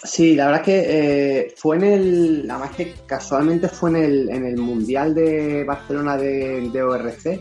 la 0.03 0.45
verdad 0.45 0.61
es 0.61 0.65
que 0.65 0.85
eh, 0.87 1.53
fue 1.55 1.75
en 1.77 1.83
el, 1.83 2.47
la 2.47 2.57
más 2.57 2.75
que 2.75 2.93
casualmente 3.05 3.67
fue 3.67 3.91
en 3.91 3.95
el, 3.97 4.29
en 4.29 4.45
el 4.45 4.57
Mundial 4.57 5.13
de 5.13 5.63
Barcelona 5.63 6.17
de, 6.17 6.83
ORC. 6.83 7.39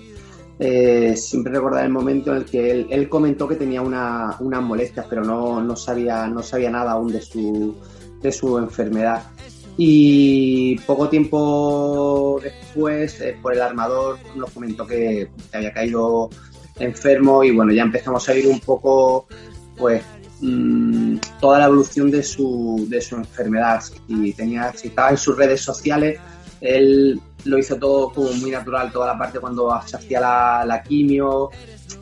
Eh, 0.58 1.16
siempre 1.16 1.54
recordar 1.54 1.84
el 1.86 1.90
momento 1.90 2.32
en 2.32 2.36
el 2.38 2.44
que 2.44 2.70
él, 2.70 3.08
comentó 3.08 3.48
que 3.48 3.56
tenía 3.56 3.80
una, 3.80 4.36
unas 4.40 4.62
molestias, 4.62 5.06
pero 5.08 5.24
no, 5.24 5.62
no, 5.62 5.74
sabía, 5.74 6.26
no 6.26 6.42
sabía 6.42 6.70
nada 6.70 6.92
aún 6.92 7.10
de 7.10 7.22
su, 7.22 7.74
de 8.20 8.30
su 8.30 8.58
enfermedad. 8.58 9.22
Y 9.78 10.78
poco 10.80 11.08
tiempo 11.08 12.38
después, 12.42 13.18
eh, 13.22 13.38
por 13.40 13.54
el 13.54 13.62
armador, 13.62 14.18
nos 14.36 14.50
comentó 14.50 14.86
que 14.86 15.30
había 15.52 15.72
caído 15.72 16.28
enfermo 16.78 17.42
y 17.42 17.52
bueno, 17.52 17.72
ya 17.72 17.82
empezamos 17.82 18.28
a 18.28 18.34
ir 18.34 18.46
un 18.46 18.60
poco 18.60 19.26
pues 19.78 20.02
Mm, 20.42 21.18
toda 21.38 21.58
la 21.58 21.66
evolución 21.66 22.10
de 22.10 22.22
su, 22.22 22.86
de 22.88 23.00
su 23.00 23.16
enfermedad. 23.16 23.82
Y 24.08 24.32
tenía, 24.32 24.72
si 24.72 24.88
estaba 24.88 25.10
en 25.10 25.18
sus 25.18 25.36
redes 25.36 25.60
sociales, 25.60 26.18
él 26.60 27.20
lo 27.44 27.58
hizo 27.58 27.76
todo 27.76 28.12
como 28.12 28.32
muy 28.34 28.50
natural, 28.50 28.92
toda 28.92 29.08
la 29.08 29.18
parte 29.18 29.38
cuando 29.38 29.70
se 29.84 29.96
hacía 29.96 30.20
la, 30.20 30.82
quimio. 30.86 31.50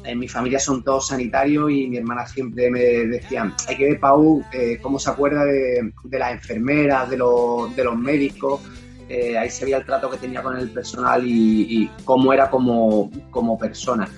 En 0.04 0.18
mi 0.18 0.28
familia 0.28 0.59
son 0.59 0.85
todos 0.85 1.09
sanitarios 1.09 1.71
y 1.71 1.88
mi 1.88 1.97
hermana 1.97 2.26
siempre 2.26 2.71
me 2.71 2.80
decía, 2.80 3.52
hay 3.66 3.76
que 3.76 3.85
ver, 3.85 4.00
Pau, 4.00 4.42
eh, 4.52 4.78
cómo 4.80 4.99
se 4.99 5.11
acuerda 5.11 5.45
de, 5.45 5.92
las 6.11 6.33
enfermeras, 6.33 7.11
de, 7.11 7.16
los, 7.16 7.75
de 7.75 7.85
los 7.85 7.97
médicos. 7.97 8.61
Eh, 9.09 9.38
ahí 9.38 9.49
se 9.49 9.64
veía 9.64 9.78
el 9.78 9.87
trato 9.87 10.11
que 10.11 10.18
tenía 10.18 10.42
con 10.42 10.57
el 10.57 10.71
personal 10.71 11.26
y, 11.26 11.83
y 11.83 11.90
cómo 12.04 12.33
era 12.33 12.50
como, 12.50 13.11
como 13.30 13.59
persona. 13.59 14.09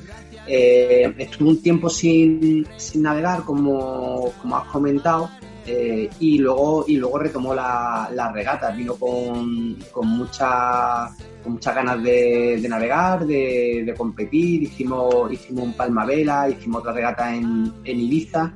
Eh, 0.53 1.15
estuve 1.17 1.51
un 1.51 1.63
tiempo 1.63 1.89
sin, 1.89 2.67
navegar, 2.97 3.45
como, 3.45 4.33
has 4.53 4.65
comentado, 4.65 5.31
eh, 5.65 6.11
y, 6.19 6.39
luego, 6.39 6.85
y 6.89 6.97
luego 6.97 7.21
retomó 7.21 7.55
la, 7.55 8.11
la 8.13 8.33
regata. 8.33 8.73
Vino 8.73 8.97
con, 8.97 9.77
con, 9.93 10.09
mucha, 10.09 11.09
con 11.45 11.53
muchas 11.53 11.73
ganas 11.73 12.03
de, 12.03 12.67
navegar, 12.69 13.25
de, 13.27 13.95
competir. 13.97 14.65
Hicimos, 14.65 15.33
hicimos 15.33 15.67
un 15.67 15.73
Palmavela, 15.75 16.51
hicimos 16.51 16.81
otra 16.81 16.95
regata 16.95 17.33
en, 17.33 17.73
Ibiza. 17.85 18.53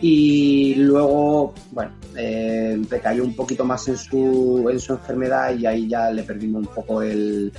Y 0.00 0.76
luego, 0.76 1.52
bueno, 1.72 1.90
eh, 2.16 2.80
recayó 2.88 3.24
un 3.24 3.34
poquito 3.34 3.64
más 3.64 3.88
en 3.88 3.96
su, 3.96 4.68
en 4.70 4.78
su 4.78 4.92
enfermedad 4.92 5.58
y 5.58 5.66
ahí 5.66 5.88
ya 5.88 6.12
le 6.12 6.22
perdimos 6.22 6.68
un 6.68 6.72
poco 6.72 7.02
el, 7.02 7.52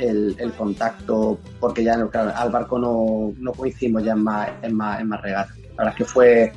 el, 0.00 0.52
contacto, 0.56 1.38
porque 1.58 1.84
ya 1.84 1.94
al 1.94 2.50
barco 2.50 2.78
no, 2.78 3.32
no 3.38 3.52
coincidimos 3.52 4.04
ya 4.04 4.12
en 4.12 4.22
más, 4.22 4.48
en 4.62 4.74
más, 4.74 5.00
en 5.00 5.08
más 5.08 5.20
regatas. 5.20 5.56
La 5.58 5.84
verdad 5.84 5.92
es 5.92 5.96
que 5.96 6.04
fue, 6.04 6.52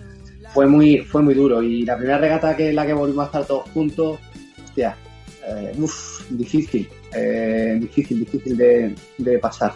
fue, 0.54 0.68
muy, 0.68 1.00
fue 1.00 1.22
muy 1.22 1.34
duro. 1.34 1.62
Y 1.62 1.84
la 1.86 1.98
primera 1.98 2.18
regata 2.18 2.56
que 2.56 2.74
la 2.74 2.86
que 2.86 2.94
volvimos 2.94 3.24
a 3.24 3.28
estar 3.28 3.46
todos 3.46 3.70
juntos, 3.72 4.20
hostia, 4.64 4.96
eh, 5.48 5.74
difícil, 6.30 6.90
eh, 7.14 7.78
difícil, 7.80 8.20
difícil 8.20 8.58
de, 8.58 9.40
pasar. 9.40 9.74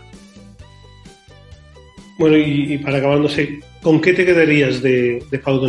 Bueno, 2.18 2.38
y, 2.38 2.78
para 2.80 2.98
acabar, 2.98 3.20
no 3.20 3.30
sé, 3.30 3.60
¿con 3.82 4.02
qué 4.02 4.14
te 4.14 4.26
quedarías 4.26 4.82
de, 4.82 5.24
de 5.30 5.40
Pau 5.40 5.62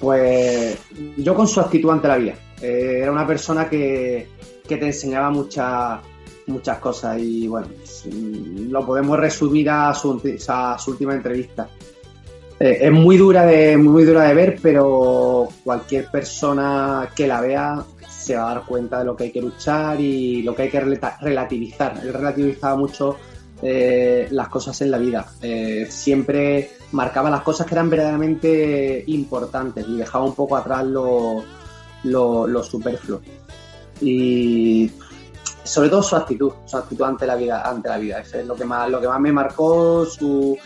Pues 0.00 0.78
yo 1.16 1.34
con 1.34 1.48
su 1.48 1.60
actitud 1.60 1.90
ante 1.90 2.08
la 2.08 2.16
vida. 2.16 2.34
Eh, 2.62 3.00
era 3.02 3.12
una 3.12 3.26
persona 3.26 3.68
que, 3.68 4.28
que 4.66 4.76
te 4.76 4.86
enseñaba 4.86 5.30
muchas 5.30 6.00
muchas 6.46 6.78
cosas 6.78 7.18
y 7.18 7.48
bueno, 7.48 7.68
lo 8.68 8.86
podemos 8.86 9.18
resumir 9.18 9.68
a 9.70 9.92
su, 9.94 10.20
a 10.48 10.78
su 10.78 10.92
última 10.92 11.14
entrevista. 11.14 11.68
Eh, 12.58 12.78
es 12.82 12.92
muy 12.92 13.16
dura 13.16 13.44
de 13.44 13.76
muy 13.76 14.04
dura 14.04 14.22
de 14.24 14.34
ver, 14.34 14.58
pero 14.62 15.48
cualquier 15.64 16.10
persona 16.10 17.10
que 17.14 17.26
la 17.26 17.40
vea 17.40 17.84
se 18.08 18.36
va 18.36 18.50
a 18.50 18.54
dar 18.54 18.66
cuenta 18.66 19.00
de 19.00 19.04
lo 19.04 19.16
que 19.16 19.24
hay 19.24 19.32
que 19.32 19.42
luchar 19.42 20.00
y 20.00 20.42
lo 20.42 20.54
que 20.54 20.62
hay 20.62 20.70
que 20.70 20.80
relativizar. 20.80 22.00
Él 22.02 22.12
relativizaba 22.12 22.76
mucho 22.76 23.16
eh, 23.62 24.28
las 24.30 24.48
cosas 24.48 24.80
en 24.80 24.90
la 24.90 24.98
vida. 24.98 25.26
Eh, 25.42 25.86
siempre 25.90 26.70
marcaba 26.92 27.28
las 27.28 27.42
cosas 27.42 27.66
que 27.66 27.74
eran 27.74 27.90
verdaderamente 27.90 29.04
importantes 29.08 29.84
y 29.86 29.96
dejaba 29.96 30.24
un 30.24 30.34
poco 30.34 30.56
atrás 30.56 30.84
lo, 30.84 31.42
lo, 32.04 32.46
lo 32.46 32.62
superfluo 32.62 33.20
y 34.00 34.90
sobre 35.64 35.88
todo 35.88 36.02
su 36.02 36.16
actitud, 36.16 36.52
su 36.64 36.76
actitud 36.76 37.04
ante 37.04 37.26
la 37.26 37.36
vida, 37.36 37.62
ante 37.68 37.88
la 37.88 37.98
vida. 37.98 38.20
Eso 38.20 38.38
es 38.38 38.46
lo 38.46 38.54
que 38.54 38.64
más, 38.64 38.88
lo 38.88 39.00
que 39.00 39.08
más 39.08 39.20
me 39.20 39.32
marcó, 39.32 40.06
su 40.06 40.56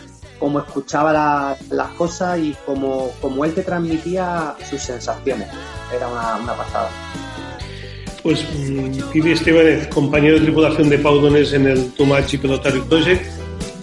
cómo 0.40 0.58
escuchaba 0.58 1.56
las 1.70 1.88
cosas 1.90 2.38
y 2.38 2.56
cómo, 2.64 3.12
cómo, 3.20 3.44
él 3.44 3.52
te 3.52 3.62
transmitía 3.62 4.56
sus 4.68 4.80
sensaciones. 4.80 5.48
Era 5.94 6.08
una, 6.08 6.54
pasada. 6.56 6.88
Pues 8.22 8.44
Pidi 9.12 9.32
Esteban, 9.32 9.86
compañero 9.92 10.36
de 10.36 10.42
tripulación 10.42 10.88
de 10.88 10.98
Paudones 10.98 11.52
en 11.52 11.66
el 11.66 11.92
Tumachi 11.92 12.38
Pelotari 12.38 12.80
Project, 12.80 13.24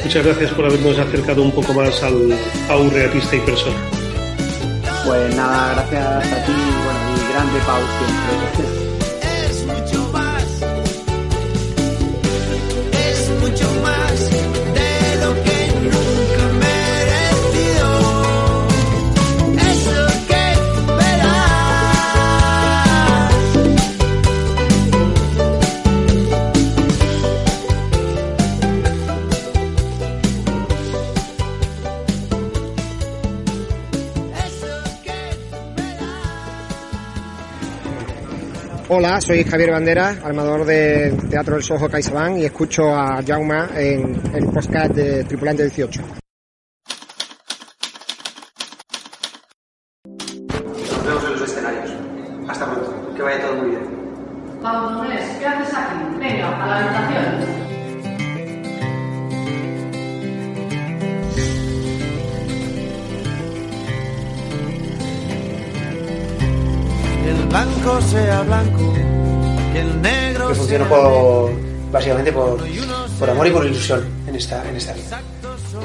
muchas 0.03 0.25
gracias 0.25 0.51
por 0.51 0.65
habernos 0.65 0.97
acercado 0.99 1.41
un 1.41 1.51
poco 1.51 1.73
más 1.73 2.03
al 2.03 2.37
Pau 2.67 2.89
reatista 2.89 3.35
y 3.35 3.39
persona. 3.39 3.77
Pues 5.05 5.35
nada, 5.35 5.73
gracias 5.73 6.33
a 6.33 6.45
ti, 6.45 6.51
bueno, 6.51 6.99
y 7.15 7.33
grande 7.33 7.59
Pau 7.65 7.81
siempre. 7.97 8.76
Hola, 38.99 39.21
soy 39.21 39.43
Javier 39.43 39.69
Bandera, 39.69 40.09
armador 40.23 40.65
de 40.65 41.15
Teatro 41.29 41.53
del 41.53 41.63
Soho 41.63 41.87
CaixaBank 41.87 42.39
y 42.39 42.45
escucho 42.45 42.95
a 42.95 43.21
Jauma 43.21 43.69
en 43.75 44.19
el 44.33 44.45
podcast 44.47 44.95
de 44.95 45.23
Tripulante 45.23 45.61
18. 45.61 46.26
Por 73.19 73.29
amor 73.29 73.47
y 73.47 73.51
por 73.51 73.65
ilusión 73.65 74.03
en 74.27 74.35
esta, 74.35 74.67
en 74.69 74.75
esta 74.75 74.93
vida. 74.93 75.21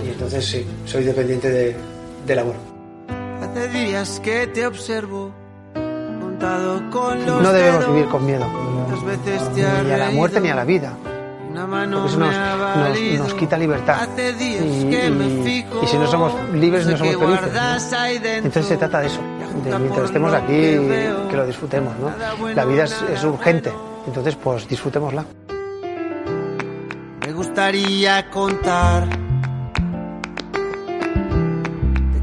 Y 0.04 0.08
entonces 0.10 0.44
sí, 0.46 0.66
soy 0.86 1.04
dependiente 1.04 1.50
de, 1.50 1.76
del 2.26 2.38
amor. 2.38 2.54
Hace 3.42 3.68
días 3.68 4.20
que 4.22 4.46
te 4.48 4.66
observo 4.66 5.32
con 6.90 7.24
los 7.26 7.42
No 7.42 7.52
debemos 7.52 7.86
vivir 7.88 8.06
con 8.08 8.26
miedo, 8.26 8.44
ni 9.54 9.62
a 9.92 9.96
la 9.96 10.10
muerte 10.10 10.40
ni 10.40 10.48
a 10.50 10.54
la 10.54 10.64
vida. 10.64 10.92
Porque 12.00 12.08
eso 12.08 12.18
nos, 12.18 12.34
nos, 12.76 13.18
nos 13.18 13.34
quita 13.34 13.58
libertad. 13.58 14.08
Y, 14.64 14.64
y- 14.64 15.66
y 15.82 15.86
si 15.86 15.96
no 15.98 16.06
somos 16.06 16.32
libres, 16.54 16.86
no 16.86 16.96
somos 16.96 17.14
felices. 17.16 17.52
¿no? 17.52 17.58
Entonces 18.38 18.66
se 18.66 18.76
trata 18.78 19.00
de 19.00 19.06
eso, 19.06 19.20
de 19.64 19.78
mientras 19.78 20.04
estemos 20.06 20.32
aquí, 20.32 20.52
que 21.30 21.36
lo 21.36 21.46
disfrutemos. 21.46 21.92
¿no? 21.98 22.10
La 22.54 22.64
vida 22.64 22.84
es, 22.84 22.96
es 23.12 23.22
urgente, 23.24 23.70
entonces 24.06 24.34
pues 24.36 24.66
disfrutémosla. 24.66 25.24
Me 27.32 27.38
gustaría 27.38 28.28
contar 28.28 29.08
de 29.08 29.16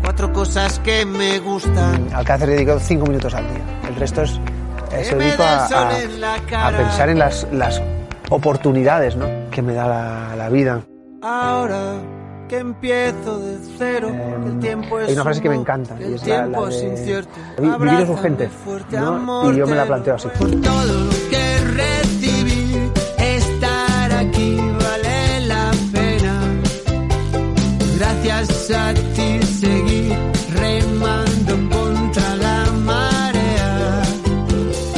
cuatro 0.03 0.31
cosas 0.31 0.77
que 0.81 1.03
me 1.03 1.39
gustan. 1.39 2.09
Alcácer 2.13 2.49
dedico 2.49 2.77
cinco 2.79 3.07
minutos 3.07 3.33
al 3.33 3.43
día. 3.47 3.63
El 3.89 3.95
resto 3.95 4.21
es, 4.21 4.39
eh, 4.91 5.03
se 5.03 5.15
dedico 5.15 5.41
a, 5.41 5.65
a- 5.65 6.67
a 6.67 6.71
pensar 6.77 7.09
en 7.09 7.17
las, 7.17 7.47
las 7.51 7.81
oportunidades 8.29 9.15
¿no? 9.15 9.25
que 9.49 9.63
me 9.63 9.73
da 9.73 9.87
la, 9.87 10.35
la 10.35 10.47
vida. 10.49 10.83
Ahora 11.23 11.93
que 12.47 12.59
empiezo 12.59 13.39
de 13.39 13.57
cero, 13.79 14.09
que 14.11 14.47
el 14.47 14.59
tiempo 14.59 14.99
es 14.99 15.07
Hay 15.07 15.15
una 15.15 15.23
frase 15.23 15.41
que 15.41 15.49
me 15.49 15.55
encanta 15.55 15.95
y 15.99 16.13
es 16.13 16.27
la, 16.27 16.45
la 16.45 16.61
de 16.67 16.87
incierto. 16.87 17.31
"Vi- 17.59 17.67
vivir 17.79 17.99
es 18.01 18.09
urgente 18.09 18.47
¿no? 18.91 19.51
y 19.51 19.55
yo 19.57 19.65
me 19.65 19.73
la 19.75 19.81
te 19.83 19.87
planteo 19.87 20.13
así. 20.15 20.27
Por 20.37 20.51
todo 20.61 21.09
Gracias 28.39 28.71
a 28.71 28.93
ti 28.93 29.39
seguí 29.59 30.13
remando 30.53 31.75
contra 31.75 32.35
la 32.37 32.71
marea. 32.85 34.01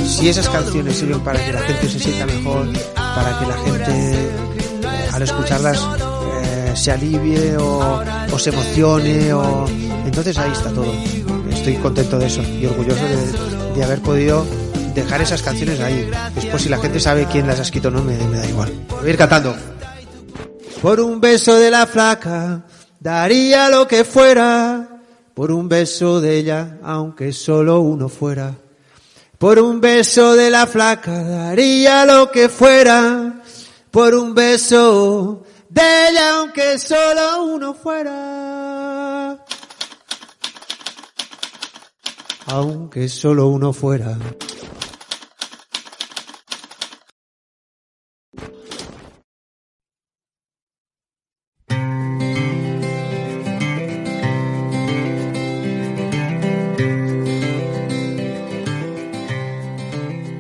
Si 0.06 0.30
esas 0.30 0.48
canciones 0.48 0.98
sirven 0.98 1.22
para 1.22 1.44
que 1.44 1.52
la 1.52 1.62
gente 1.62 1.90
se 1.90 2.00
sienta 2.00 2.28
mejor, 2.28 2.68
para 2.94 3.40
que 3.40 3.46
la 3.48 3.58
gente 3.64 4.14
eh, 4.14 5.10
al 5.12 5.24
escucharlas 5.24 5.80
eh, 6.44 6.74
se 6.76 6.92
alivie 6.92 7.58
o, 7.58 8.04
o 8.32 8.38
se 8.38 8.52
emocione, 8.52 9.34
o... 9.34 9.66
entonces 10.06 10.38
ahí 10.38 10.52
está 10.52 10.70
todo. 10.70 10.94
Estoy 11.50 11.78
contento 11.78 12.20
de 12.20 12.28
eso 12.28 12.44
y 12.44 12.68
orgulloso 12.68 13.04
de, 13.04 13.74
de 13.76 13.84
haber 13.84 14.02
podido 14.04 14.46
dejar 14.94 15.20
esas 15.20 15.42
canciones 15.42 15.80
ahí. 15.80 16.08
Después 16.36 16.62
si 16.62 16.70
la 16.70 16.78
gente 16.78 17.00
sabe 17.00 17.26
quién 17.26 17.48
las 17.48 17.58
ha 17.58 17.64
escrito 17.64 17.90
no, 17.90 18.04
me, 18.04 18.16
me 18.16 18.38
da 18.38 18.46
igual. 18.46 18.72
Voy 18.88 19.08
a 19.08 19.10
ir 19.10 19.18
cantando. 19.18 19.56
Por 20.80 21.00
un 21.00 21.20
beso 21.20 21.56
de 21.58 21.72
la 21.72 21.88
flaca, 21.88 22.64
daría 23.02 23.68
lo 23.70 23.88
que 23.88 24.06
fuera. 24.06 24.88
Por 25.34 25.52
un 25.52 25.68
beso 25.68 26.22
de 26.22 26.38
ella, 26.38 26.78
aunque 26.84 27.34
solo 27.34 27.82
uno 27.82 28.08
fuera. 28.08 28.54
Por 29.38 29.60
un 29.60 29.82
beso 29.82 30.36
de 30.36 30.52
la 30.52 30.68
flaca, 30.68 31.24
daría 31.24 32.06
lo 32.06 32.32
que 32.32 32.48
fuera. 32.48 33.42
Por 33.90 34.14
un 34.14 34.36
beso 34.36 35.44
de 35.68 35.82
ella, 36.10 36.40
aunque 36.40 36.78
solo 36.78 37.44
uno 37.46 37.74
fuera. 37.74 39.46
Aunque 42.46 43.10
solo 43.10 43.48
uno 43.48 43.74
fuera. 43.74 44.18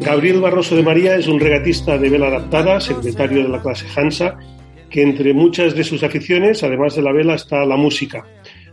Gabriel 0.01 0.41
Barroso 0.41 0.75
de 0.75 0.81
María 0.81 1.15
es 1.15 1.27
un 1.27 1.39
regatista 1.39 1.95
de 1.95 2.09
vela 2.09 2.27
adaptada, 2.27 2.81
secretario 2.81 3.43
de 3.43 3.49
la 3.49 3.61
clase 3.61 3.85
Hansa, 3.95 4.35
que 4.89 5.03
entre 5.03 5.31
muchas 5.31 5.75
de 5.75 5.83
sus 5.83 6.01
aficiones, 6.01 6.63
además 6.63 6.95
de 6.95 7.03
la 7.03 7.11
vela, 7.11 7.35
está 7.35 7.63
la 7.65 7.77
música. 7.77 8.25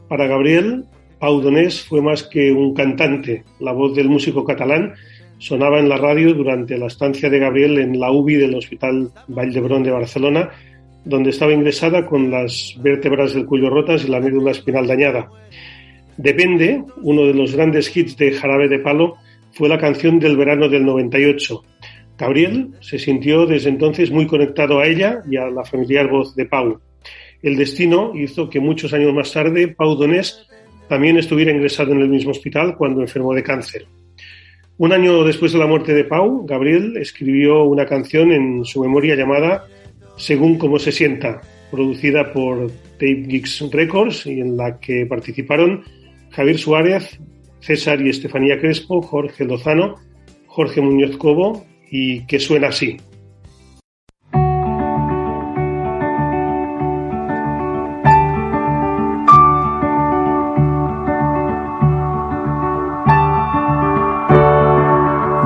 Para 0.09 0.27
Gabriel, 0.27 0.87
Pau 1.19 1.43
Donés 1.43 1.83
fue 1.83 2.01
más 2.01 2.23
que 2.23 2.51
un 2.51 2.73
cantante. 2.73 3.45
La 3.61 3.73
voz 3.73 3.95
del 3.95 4.09
músico 4.09 4.43
catalán 4.43 4.95
sonaba 5.37 5.79
en 5.79 5.91
la 5.91 5.99
radio 5.99 6.33
durante 6.33 6.79
la 6.79 6.87
estancia 6.87 7.29
de 7.29 7.39
Gabriel 7.39 7.79
en 7.79 8.01
la 8.01 8.11
UBI 8.11 8.37
del 8.37 8.55
Hospital 8.55 9.11
Vall 9.29 9.53
d'Hebron 9.53 9.83
de 9.83 9.91
Barcelona, 9.91 10.49
donde 11.05 11.29
estaba 11.29 11.53
ingresada 11.53 12.07
con 12.07 12.31
las 12.31 12.75
vértebras 12.81 13.35
del 13.35 13.45
cuello 13.45 13.69
rotas 13.69 14.03
y 14.03 14.09
la 14.09 14.21
médula 14.21 14.53
espinal 14.53 14.87
dañada. 14.87 15.29
Depende, 16.17 16.83
uno 17.03 17.27
de 17.27 17.35
los 17.35 17.55
grandes 17.55 17.95
hits 17.95 18.17
de 18.17 18.33
Jarabe 18.33 18.69
de 18.69 18.79
Palo, 18.79 19.19
fue 19.59 19.69
la 19.69 19.77
canción 19.77 20.21
del 20.21 20.37
verano 20.37 20.69
del 20.69 20.87
98. 20.87 21.65
Gabriel 22.17 22.75
se 22.81 22.97
sintió 22.97 23.45
desde 23.45 23.71
entonces 23.71 24.09
muy 24.09 24.25
conectado 24.25 24.79
a 24.79 24.87
ella 24.87 25.21
y 25.29 25.37
a 25.37 25.51
la 25.51 25.65
familiar 25.65 26.09
voz 26.09 26.37
de 26.37 26.47
Pau. 26.47 26.79
El 27.43 27.57
destino 27.57 28.13
hizo 28.15 28.49
que 28.49 28.61
muchos 28.61 28.93
años 28.93 29.13
más 29.13 29.33
tarde 29.33 29.67
Pau 29.67 29.97
Donés 29.97 30.47
también 30.89 31.19
estuviera 31.19 31.51
ingresado 31.51 31.91
en 31.91 32.03
el 32.03 32.09
mismo 32.09 32.31
hospital 32.31 32.77
cuando 32.77 33.01
enfermó 33.01 33.35
de 33.35 33.43
cáncer. 33.43 33.87
Un 34.77 34.93
año 34.93 35.25
después 35.25 35.53
de 35.53 35.59
la 35.59 35.67
muerte 35.67 35.93
de 35.93 36.05
Pau, 36.05 36.47
Gabriel 36.47 36.97
escribió 36.97 37.65
una 37.65 37.85
canción 37.85 38.31
en 38.31 38.65
su 38.65 38.81
memoria 38.81 39.17
llamada 39.17 39.67
Según 40.17 40.57
cómo 40.57 40.79
se 40.79 40.93
sienta, 40.93 41.41
producida 41.73 42.33
por 42.33 42.71
Tape 42.93 43.25
Geeks 43.27 43.73
Records 43.73 44.25
y 44.27 44.41
en 44.41 44.57
la 44.57 44.79
que 44.79 45.05
participaron 45.05 45.83
Javier 46.31 46.59
Suárez, 46.59 47.19
César 47.61 48.01
y 48.01 48.11
Estefanía 48.11 48.59
Crespo, 48.61 49.03
Jorge 49.03 49.45
Lozano, 49.45 49.97
Jorge 50.47 50.81
Muñoz 50.81 51.17
Cobo 51.17 51.65
y 51.91 52.27
que 52.27 52.39
suena 52.39 52.69
así. 52.69 52.97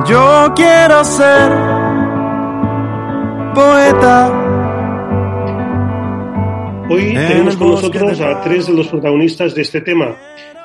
Yo 0.07 0.53
quiero 0.55 1.03
ser 1.05 1.51
poeta. 3.55 4.31
Hoy 6.89 7.01
En 7.15 7.27
tenemos 7.27 7.55
con 7.55 7.71
nosotros 7.71 8.19
a 8.19 8.41
tres 8.41 8.67
de 8.67 8.73
los 8.73 8.87
protagonistas 8.87 9.55
de 9.55 9.61
este 9.61 9.81
tema. 9.81 10.17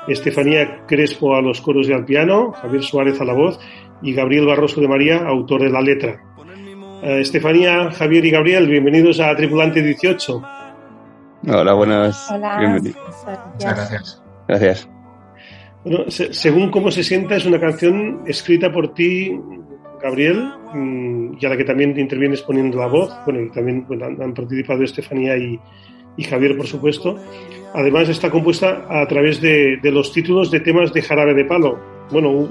Estefanía 0.09 0.85
Crespo 0.87 1.35
a 1.37 1.43
los 1.43 1.61
coros 1.61 1.89
y 1.89 1.93
al 1.93 2.05
piano, 2.05 2.53
Javier 2.53 2.83
Suárez 2.83 3.21
a 3.21 3.25
la 3.25 3.35
voz 3.35 3.59
y 4.03 4.13
Gabriel 4.15 4.47
Barroso 4.47 4.81
de 4.81 4.89
María, 4.89 5.19
autor 5.27 5.63
de 5.63 5.71
la 5.71 5.81
letra. 5.81 6.21
Eh, 7.03 7.21
Estefanía, 7.21 7.91
Javier 7.93 8.25
y 8.25 8.31
Gabriel, 8.31 8.67
bienvenidos 8.69 9.21
a 9.21 9.35
Tripulante 9.37 9.83
18. 9.83 10.43
Hola, 11.49 11.73
buenas. 11.75 12.31
Hola. 12.31 12.59
Bienvenido. 12.59 12.97
Muchas 13.55 13.75
gracias. 13.77 14.23
Gracias. 14.49 14.89
Bueno, 15.85 16.11
se- 16.11 16.33
según 16.33 16.71
cómo 16.71 16.91
se 16.91 17.05
sienta, 17.05 17.37
es 17.37 17.47
una 17.47 17.61
canción 17.61 18.23
escrita 18.27 18.73
por 18.73 18.95
ti, 18.95 19.39
Gabriel, 20.03 20.51
mm, 20.75 21.37
y 21.41 21.47
a 21.47 21.49
la 21.49 21.57
que 21.57 21.65
también 21.65 21.97
intervienes 21.99 22.43
poniendo 22.43 22.79
la 22.79 22.87
voz. 22.87 23.13
Bueno, 23.25 23.41
y 23.43 23.51
también 23.51 23.85
bueno, 23.87 24.07
han, 24.07 24.21
han 24.21 24.35
participado 24.35 24.83
Estefanía 24.83 25.37
y, 25.37 25.59
y 26.19 26.25
Javier, 26.25 26.55
por 26.57 26.67
supuesto. 26.67 27.17
Además, 27.75 28.11
está 28.11 28.31
compuesta 28.31 28.85
a 28.91 29.07
través 29.09 29.41
de, 29.41 29.79
de 29.83 29.91
los 29.91 30.13
títulos 30.13 30.51
de 30.51 30.61
temas 30.61 30.93
de 30.93 31.01
Jarabe 31.01 31.33
de 31.33 31.47
Palo. 31.47 31.79
Bueno, 32.11 32.49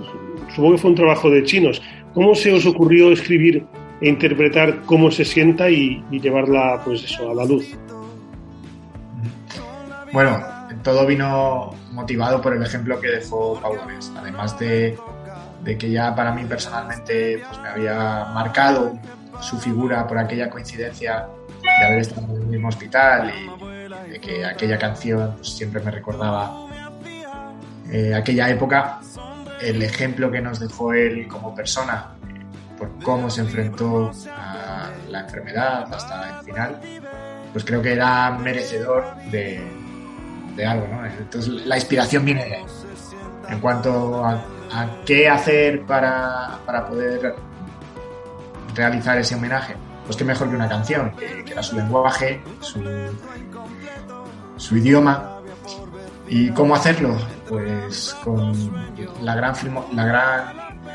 supongo 0.56 0.71
que 0.71 0.77
fue 0.80 0.89
un 0.89 0.95
trabajo 0.95 1.30
de 1.30 1.43
chinos. 1.43 1.82
¿Cómo 2.15 2.34
se 2.34 2.51
os 2.51 2.65
ocurrió 2.65 3.12
escribir 3.12 3.65
e 4.01 4.10
interpretar 4.10 4.82
cómo 4.86 5.12
se 5.12 5.25
sienta 5.25 5.69
y, 5.69 6.03
llevarla, 6.10 6.82
pues 6.84 7.03
eso, 7.03 7.30
a 7.30 7.36
la 7.36 7.45
luz? 7.45 7.77
Bueno, 10.12 10.43
todo 10.84 11.06
vino 11.06 11.75
motivado 11.91 12.41
por 12.41 12.56
el 12.56 12.63
ejemplo 12.63 12.99
que 12.99 13.10
dejó 13.10 13.60
Pau. 13.62 13.75
Además 14.15 14.58
de 14.58 14.97
de 15.67 15.77
que 15.77 15.91
ya 15.91 16.15
para 16.15 16.32
mí 16.32 16.45
personalmente 16.45 17.43
pues, 17.45 17.62
me 17.62 17.67
había 17.67 18.25
marcado 18.34 18.97
su 19.41 19.58
figura 19.58 20.08
por 20.08 20.17
aquella 20.17 20.49
coincidencia 20.49 21.27
de 21.80 21.86
haber 21.86 22.00
estado 22.00 22.36
en 22.36 22.42
el 22.42 22.48
mismo 22.48 22.70
hospital 22.70 23.32
y 23.34 24.12
de 24.12 24.20
que 24.20 24.46
aquella 24.46 24.78
canción 24.78 25.34
pues, 25.36 25.50
siempre 25.50 25.82
me 25.82 25.92
recordaba 25.92 26.68
eh, 27.92 28.13
aquella 28.13 28.50
época, 28.50 29.00
el 29.62 29.82
ejemplo 29.82 30.30
que 30.30 30.42
nos 30.42 30.60
dejó 30.60 30.94
él 30.94 31.28
como 31.28 31.56
persona, 31.56 32.08
por 32.78 32.90
cómo 33.04 33.30
se 33.30 33.42
enfrentó 33.42 34.12
a 34.30 34.92
la 35.10 35.22
enfermedad 35.22 35.92
hasta 35.94 36.40
el 36.40 36.46
final, 36.46 36.80
pues 37.54 37.63
creo 37.63 37.82
que 37.82 37.94
era 37.94 38.32
merecedor 38.32 39.16
de, 39.32 39.62
de 40.56 40.66
algo, 40.66 40.88
¿no? 40.88 41.06
Entonces 41.06 41.66
la 41.66 41.76
inspiración 41.76 42.26
viene 42.26 42.46
de 42.46 42.56
ahí. 42.56 42.66
En 43.50 43.60
cuanto 43.62 44.26
a, 44.26 44.44
qué 45.06 45.30
hacer 45.30 45.86
para, 45.86 46.60
para, 46.66 46.86
poder 46.86 47.34
realizar 48.76 49.18
ese 49.18 49.36
homenaje, 49.36 49.76
pues 50.08 50.17
qué 50.17 50.24
mejor 50.24 50.50
que 50.50 50.56
una 50.56 50.70
canción, 50.70 51.12
que, 51.12 51.52
era 51.52 51.62
su 51.62 51.76
lenguaje, 51.76 52.41
su, 52.62 52.84
su 54.56 54.78
idioma. 54.78 55.34
¿Y 56.28 56.50
cómo 56.52 56.76
hacerlo? 56.76 57.15
Pues 57.48 58.15
con 58.24 58.54
la 59.22 59.36
gran, 59.36 59.54
la 59.93 60.06
gran 60.06 60.43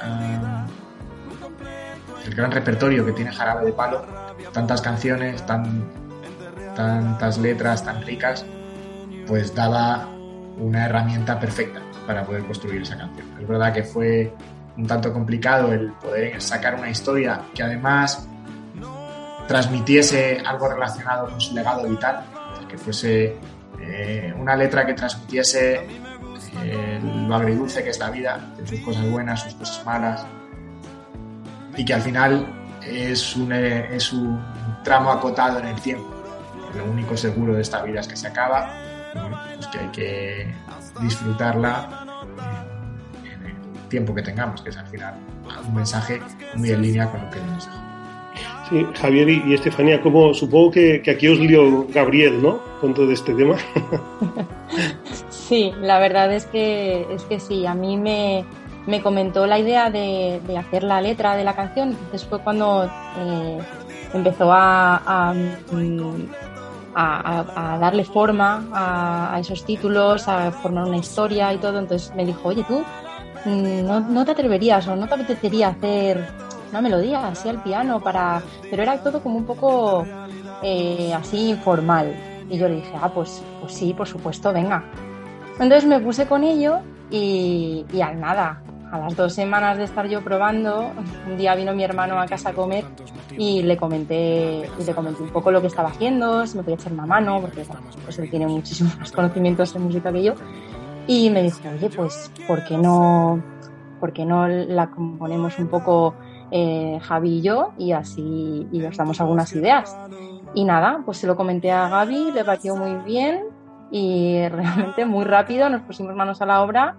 ah, 0.02 0.66
el 2.24 2.34
gran 2.34 2.50
repertorio 2.50 3.04
que 3.04 3.12
tiene 3.12 3.32
Jarabe 3.32 3.66
de 3.66 3.72
Palo, 3.72 4.04
tantas 4.52 4.80
canciones, 4.80 5.44
tan, 5.46 5.84
tantas 6.74 7.38
letras 7.38 7.84
tan 7.84 8.02
ricas, 8.02 8.44
pues 9.26 9.54
daba 9.54 10.08
una 10.58 10.86
herramienta 10.86 11.38
perfecta 11.38 11.80
para 12.06 12.24
poder 12.24 12.44
construir 12.44 12.82
esa 12.82 12.96
canción. 12.96 13.26
Es 13.40 13.46
verdad 13.46 13.72
que 13.72 13.82
fue 13.82 14.34
un 14.76 14.86
tanto 14.86 15.12
complicado 15.12 15.72
el 15.72 15.92
poder 15.92 16.40
sacar 16.40 16.74
una 16.74 16.90
historia 16.90 17.42
que 17.54 17.62
además 17.62 18.26
transmitiese 19.46 20.42
algo 20.44 20.68
relacionado 20.68 21.28
con 21.28 21.40
su 21.40 21.54
legado 21.54 21.88
vital, 21.88 22.24
que 22.68 22.78
fuese 22.78 23.36
eh, 23.80 24.34
una 24.38 24.56
letra 24.56 24.86
que 24.86 24.94
transmitiese 24.94 25.86
eh, 26.64 27.00
lo 27.02 27.34
agridulce 27.34 27.82
que 27.82 27.90
es 27.90 27.98
la 27.98 28.10
vida, 28.10 28.40
sus 28.64 28.80
cosas 28.80 29.08
buenas, 29.10 29.42
sus 29.42 29.54
cosas 29.54 29.84
malas, 29.84 30.26
y 31.76 31.84
que 31.84 31.94
al 31.94 32.02
final 32.02 32.46
es 32.82 33.36
un, 33.36 33.52
eh, 33.52 33.94
es 33.94 34.12
un 34.12 34.42
tramo 34.84 35.10
acotado 35.10 35.58
en 35.58 35.66
el 35.66 35.80
tiempo. 35.80 36.08
Lo 36.74 36.84
único 36.84 37.16
seguro 37.16 37.54
de 37.54 37.62
esta 37.62 37.82
vida 37.82 38.00
es 38.00 38.08
que 38.08 38.16
se 38.16 38.28
acaba, 38.28 38.72
pues 39.54 39.66
que 39.66 39.78
hay 39.78 39.88
que 39.88 40.54
disfrutarla 41.00 42.06
en 43.24 43.46
el 43.46 43.88
tiempo 43.88 44.14
que 44.14 44.22
tengamos, 44.22 44.62
que 44.62 44.70
es 44.70 44.76
al 44.76 44.86
final 44.86 45.14
un 45.66 45.74
mensaje 45.74 46.20
muy 46.54 46.70
en 46.70 46.82
línea 46.82 47.10
con 47.10 47.22
lo 47.22 47.30
que 47.30 47.40
nos 47.40 47.66
dejó. 47.66 47.91
Sí, 48.72 48.86
Javier 48.94 49.28
y 49.28 49.52
Estefanía, 49.52 50.00
como 50.00 50.32
supongo 50.32 50.70
que, 50.70 51.02
aquí 51.06 51.28
os 51.28 51.38
lió 51.38 51.86
Gabriel, 51.92 52.40
¿no? 52.40 52.58
Con 52.80 52.94
todo 52.94 53.10
este 53.12 53.34
tema. 53.34 53.56
sí, 55.28 55.74
la 55.82 55.98
verdad 55.98 56.32
es 56.32 56.46
que 56.46 57.06
es 57.12 57.22
que 57.24 57.38
sí, 57.38 57.66
a 57.66 57.74
mí 57.74 57.98
me, 57.98 58.46
me 58.86 59.02
comentó 59.02 59.46
la 59.46 59.58
idea 59.58 59.90
de, 59.90 60.40
de, 60.46 60.56
hacer 60.56 60.84
la 60.84 61.02
letra 61.02 61.36
de 61.36 61.44
la 61.44 61.54
canción, 61.54 61.90
entonces 61.90 62.24
fue 62.24 62.38
cuando 62.38 62.90
eh, 63.18 63.58
empezó 64.14 64.50
a, 64.50 65.34
mm, 65.70 66.24
a, 66.94 67.74
a, 67.74 67.78
darle 67.78 68.06
forma 68.06 68.64
a, 68.72 69.38
esos 69.38 69.66
títulos, 69.66 70.28
a 70.28 70.50
formar 70.50 70.84
una 70.84 70.96
historia 70.96 71.52
y 71.52 71.58
todo. 71.58 71.78
Entonces 71.78 72.10
me 72.16 72.24
dijo, 72.24 72.48
oye, 72.48 72.64
tú 72.66 72.82
mm, 73.44 74.14
no 74.14 74.24
te 74.24 74.30
atreverías 74.30 74.88
o 74.88 74.96
no 74.96 75.06
te 75.06 75.12
apetecería 75.12 75.68
hacer 75.68 76.26
una 76.72 76.80
melodía 76.80 77.28
así 77.28 77.48
al 77.48 77.62
piano 77.62 78.00
para. 78.00 78.42
Pero 78.68 78.82
era 78.82 78.98
todo 78.98 79.22
como 79.22 79.36
un 79.36 79.44
poco 79.44 80.04
eh, 80.62 81.12
así 81.14 81.50
informal. 81.50 82.16
Y 82.50 82.58
yo 82.58 82.68
le 82.68 82.76
dije, 82.76 82.92
ah, 83.00 83.10
pues, 83.12 83.42
pues 83.60 83.72
sí, 83.72 83.94
por 83.94 84.08
supuesto, 84.08 84.52
venga. 84.52 84.84
Entonces 85.60 85.86
me 85.86 86.00
puse 86.00 86.26
con 86.26 86.42
ello 86.42 86.80
y, 87.10 87.84
y 87.92 88.00
al 88.00 88.18
nada, 88.18 88.62
a 88.90 88.98
las 88.98 89.14
dos 89.14 89.32
semanas 89.34 89.76
de 89.78 89.84
estar 89.84 90.06
yo 90.08 90.22
probando, 90.22 90.90
un 91.26 91.36
día 91.36 91.54
vino 91.54 91.74
mi 91.74 91.84
hermano 91.84 92.20
a 92.20 92.26
casa 92.26 92.50
a 92.50 92.52
comer 92.52 92.84
y 93.38 93.62
le 93.62 93.76
comenté, 93.76 94.68
y 94.78 94.84
le 94.84 94.94
comenté 94.94 95.22
un 95.22 95.30
poco 95.30 95.50
lo 95.50 95.60
que 95.60 95.66
estaba 95.68 95.90
haciendo, 95.90 96.46
si 96.46 96.56
me 96.56 96.62
podía 96.62 96.76
echar 96.76 96.92
una 96.92 97.06
mano, 97.06 97.40
porque 97.40 97.64
pues 98.04 98.18
él 98.18 98.30
tiene 98.30 98.46
muchísimos 98.46 98.96
más 98.98 99.12
conocimientos 99.12 99.74
en 99.76 99.82
música 99.82 100.12
que 100.12 100.22
yo. 100.22 100.34
Y 101.06 101.30
me 101.30 101.42
dijo, 101.42 101.58
oye, 101.74 101.90
pues, 101.90 102.30
¿por 102.46 102.70
no, 102.72 103.42
por 103.98 104.12
qué 104.12 104.24
no 104.24 104.46
la 104.46 104.90
componemos 104.90 105.58
un 105.58 105.68
poco 105.68 106.14
eh, 106.52 106.98
Javi 107.00 107.38
y 107.38 107.42
yo 107.42 107.72
y 107.78 107.92
así 107.92 108.68
y 108.70 108.84
os 108.84 108.96
damos 108.96 109.20
algunas 109.20 109.52
ideas? 109.54 109.96
Y 110.54 110.64
nada, 110.64 111.02
pues 111.04 111.18
se 111.18 111.26
lo 111.26 111.34
comenté 111.34 111.72
a 111.72 111.88
Gaby, 111.88 112.32
le 112.32 112.44
pareció 112.44 112.76
muy 112.76 112.94
bien 113.04 113.44
y 113.90 114.46
realmente 114.48 115.04
muy 115.06 115.24
rápido 115.24 115.68
nos 115.68 115.82
pusimos 115.82 116.14
manos 116.14 116.42
a 116.42 116.46
la 116.46 116.62
obra 116.62 116.96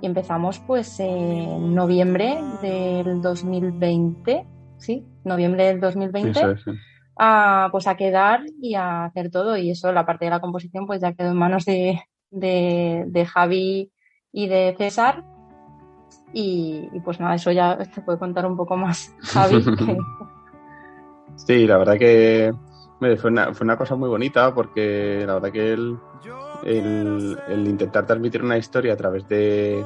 y 0.00 0.06
empezamos 0.06 0.60
pues 0.60 1.00
en 1.00 1.74
noviembre 1.74 2.38
del 2.62 3.20
2020, 3.20 4.46
¿sí? 4.78 5.04
Noviembre 5.24 5.66
del 5.66 5.80
2020. 5.80 6.40
A, 7.18 7.70
pues 7.72 7.86
a 7.86 7.96
quedar 7.96 8.42
y 8.60 8.74
a 8.74 9.06
hacer 9.06 9.30
todo 9.30 9.56
y 9.56 9.70
eso, 9.70 9.90
la 9.90 10.04
parte 10.04 10.26
de 10.26 10.30
la 10.30 10.40
composición 10.40 10.86
pues 10.86 11.00
ya 11.00 11.14
quedó 11.14 11.30
en 11.30 11.38
manos 11.38 11.64
de, 11.64 11.98
de, 12.30 13.26
Javi 13.26 13.90
y 14.32 14.48
de 14.48 14.74
César 14.76 15.24
y, 16.32 16.88
pues 17.04 17.20
nada, 17.20 17.34
eso 17.34 17.50
ya 17.52 17.78
te 17.78 18.02
puede 18.02 18.18
contar 18.18 18.46
un 18.46 18.56
poco 18.56 18.76
más 18.76 19.14
Javi. 19.20 19.64
Sí, 21.36 21.66
la 21.66 21.76
verdad 21.76 21.98
que 21.98 22.50
fue 23.18 23.30
una, 23.30 23.52
fue 23.52 23.66
una 23.66 23.76
cosa 23.76 23.94
muy 23.94 24.08
bonita 24.08 24.54
porque 24.54 25.22
la 25.26 25.34
verdad 25.34 25.52
que 25.52 25.72
él 25.74 25.98
el, 26.64 27.66
intentar 27.66 28.06
transmitir 28.06 28.42
una 28.42 28.58
historia 28.58 28.94
a 28.94 28.96
través 28.96 29.28
de, 29.28 29.84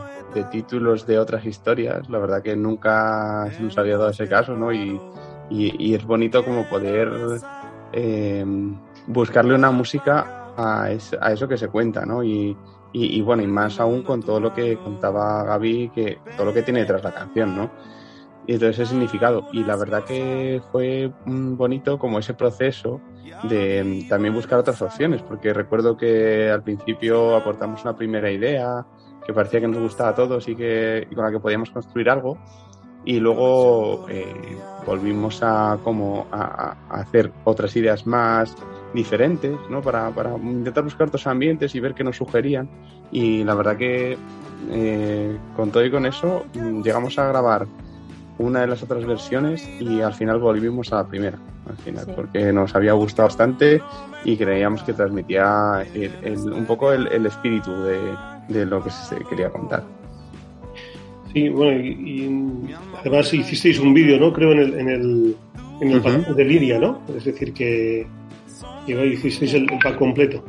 títulos 0.50 1.07
de 1.07 1.18
otras 1.18 1.44
historias, 1.44 2.09
la 2.09 2.18
verdad 2.18 2.42
que 2.42 2.57
nunca 2.57 3.50
se 3.53 3.62
nos 3.62 3.76
había 3.79 3.96
dado 3.98 4.11
ese 4.11 4.29
caso, 4.29 4.57
¿no? 4.57 4.72
Y, 4.72 5.00
es 5.50 6.05
bonito 6.05 6.44
como 6.44 6.68
poder 6.68 7.11
eh, 7.92 8.44
buscarle 9.09 9.55
una 9.55 9.72
música 9.72 10.53
a, 10.57 10.90
eso 10.92 11.48
que 11.48 11.57
se 11.57 11.68
cuenta, 11.68 12.07
¿no? 12.07 12.22
Y, 12.22 12.57
bueno, 13.22 13.42
y 13.42 13.46
más 13.46 13.79
aún 13.81 14.03
con 14.03 14.22
todo 14.22 14.40
lo 14.40 14.53
que 14.53 14.76
contaba 14.76 15.44
Gaby, 15.44 15.90
que 15.94 16.18
todo 16.37 16.46
lo 16.46 16.55
que 16.55 16.62
tiene 16.62 16.81
detrás 16.81 17.05
la 17.05 17.14
canción, 17.14 17.57
¿no? 17.57 17.70
y 18.46 18.55
entonces 18.55 18.81
ese 18.81 18.90
significado. 18.90 19.46
Y 19.53 19.64
la 19.64 19.76
verdad 19.76 20.05
que 20.05 20.61
fue 20.72 21.12
bonito 21.24 21.98
como 21.98 22.18
ese 22.18 22.35
proceso 22.35 23.00
de 23.44 24.05
también 24.09 24.35
buscar 24.35 24.59
otras 24.59 24.83
opciones, 24.83 25.22
porque 25.22 25.55
recuerdo 25.55 25.96
que 25.96 26.50
al 26.50 26.62
principio 26.62 27.37
aportamos 27.37 27.83
una 27.83 27.96
primera 27.96 28.31
idea 28.31 28.85
que 29.24 29.33
parecía 29.33 29.61
que 29.61 29.68
nos 29.68 29.81
gustaba 29.81 30.11
a 30.11 30.14
todos 30.14 30.48
y, 30.48 30.57
que, 30.57 31.07
con 31.14 31.24
la 31.24 31.31
que 31.31 31.38
podíamos 31.38 31.70
construir 31.70 32.11
algo. 32.11 32.38
Y 33.05 33.20
luego 33.20 34.07
eh, 34.09 34.59
volvimos 34.85 35.42
a, 35.42 35.79
como 35.85 36.26
a, 36.33 36.76
hacer 36.90 37.33
otras 37.44 37.74
ideas 37.76 38.07
más 38.07 38.57
diferentes, 38.94 39.57
¿no? 39.68 39.83
Para, 39.83 40.11
para, 40.11 40.37
intentar 40.37 40.85
buscar 40.85 41.09
otros 41.09 41.26
ambientes 41.26 41.74
y 41.74 41.81
ver 41.81 41.94
qué 41.94 42.05
nos 42.05 42.16
sugerían. 42.16 42.68
Y 43.12 43.44
la 43.44 43.55
verdad 43.55 43.76
que 43.76 44.16
eh, 44.70 45.37
con 45.57 45.70
todo 45.70 45.85
y 45.85 45.90
con 45.90 46.07
eso 46.07 46.44
llegamos 46.83 47.18
a 47.18 47.29
grabar 47.29 47.66
una 48.38 48.61
de 48.61 48.66
las 48.66 48.83
otras 48.83 49.05
versiones 49.05 49.68
y 49.81 50.00
al 50.00 50.14
final 50.14 50.38
volvimos 50.38 50.92
a 50.92 50.96
la 50.96 51.07
primera, 51.07 51.38
al 51.68 51.76
final, 51.76 52.07
porque 52.16 52.53
nos 52.53 52.74
había 52.74 52.94
gustado 52.94 53.29
bastante 53.29 53.83
y 54.24 54.37
creíamos 54.37 54.83
que 54.83 54.94
transmitía 54.94 55.85
un 56.35 56.64
poco 56.66 56.92
el, 56.92 57.26
espíritu 57.26 57.70
de, 58.48 58.66
lo 58.66 58.83
que 58.83 58.90
se 58.90 59.16
quería 59.29 59.50
contar. 59.50 59.85
Sí, 61.33 61.48
bueno, 61.48 61.81
y, 61.81 62.74
además 62.98 63.33
hicisteis 63.33 63.79
un 63.79 63.92
vídeo, 63.92 64.18
¿no? 64.18 64.33
Creo 64.33 64.53
en 64.53 64.59
el, 64.59 64.74
en 64.81 64.88
el, 64.88 65.37
en 65.81 65.92
el 65.92 66.35
de 66.35 66.44
Liria, 66.44 66.79
¿no? 66.79 67.03
Es 67.14 67.24
decir, 67.24 67.53
que, 67.53 68.07
que 68.87 69.07
hicisteis 69.07 69.55
el, 69.55 69.66
pack 69.66 69.97
completo. 69.97 70.43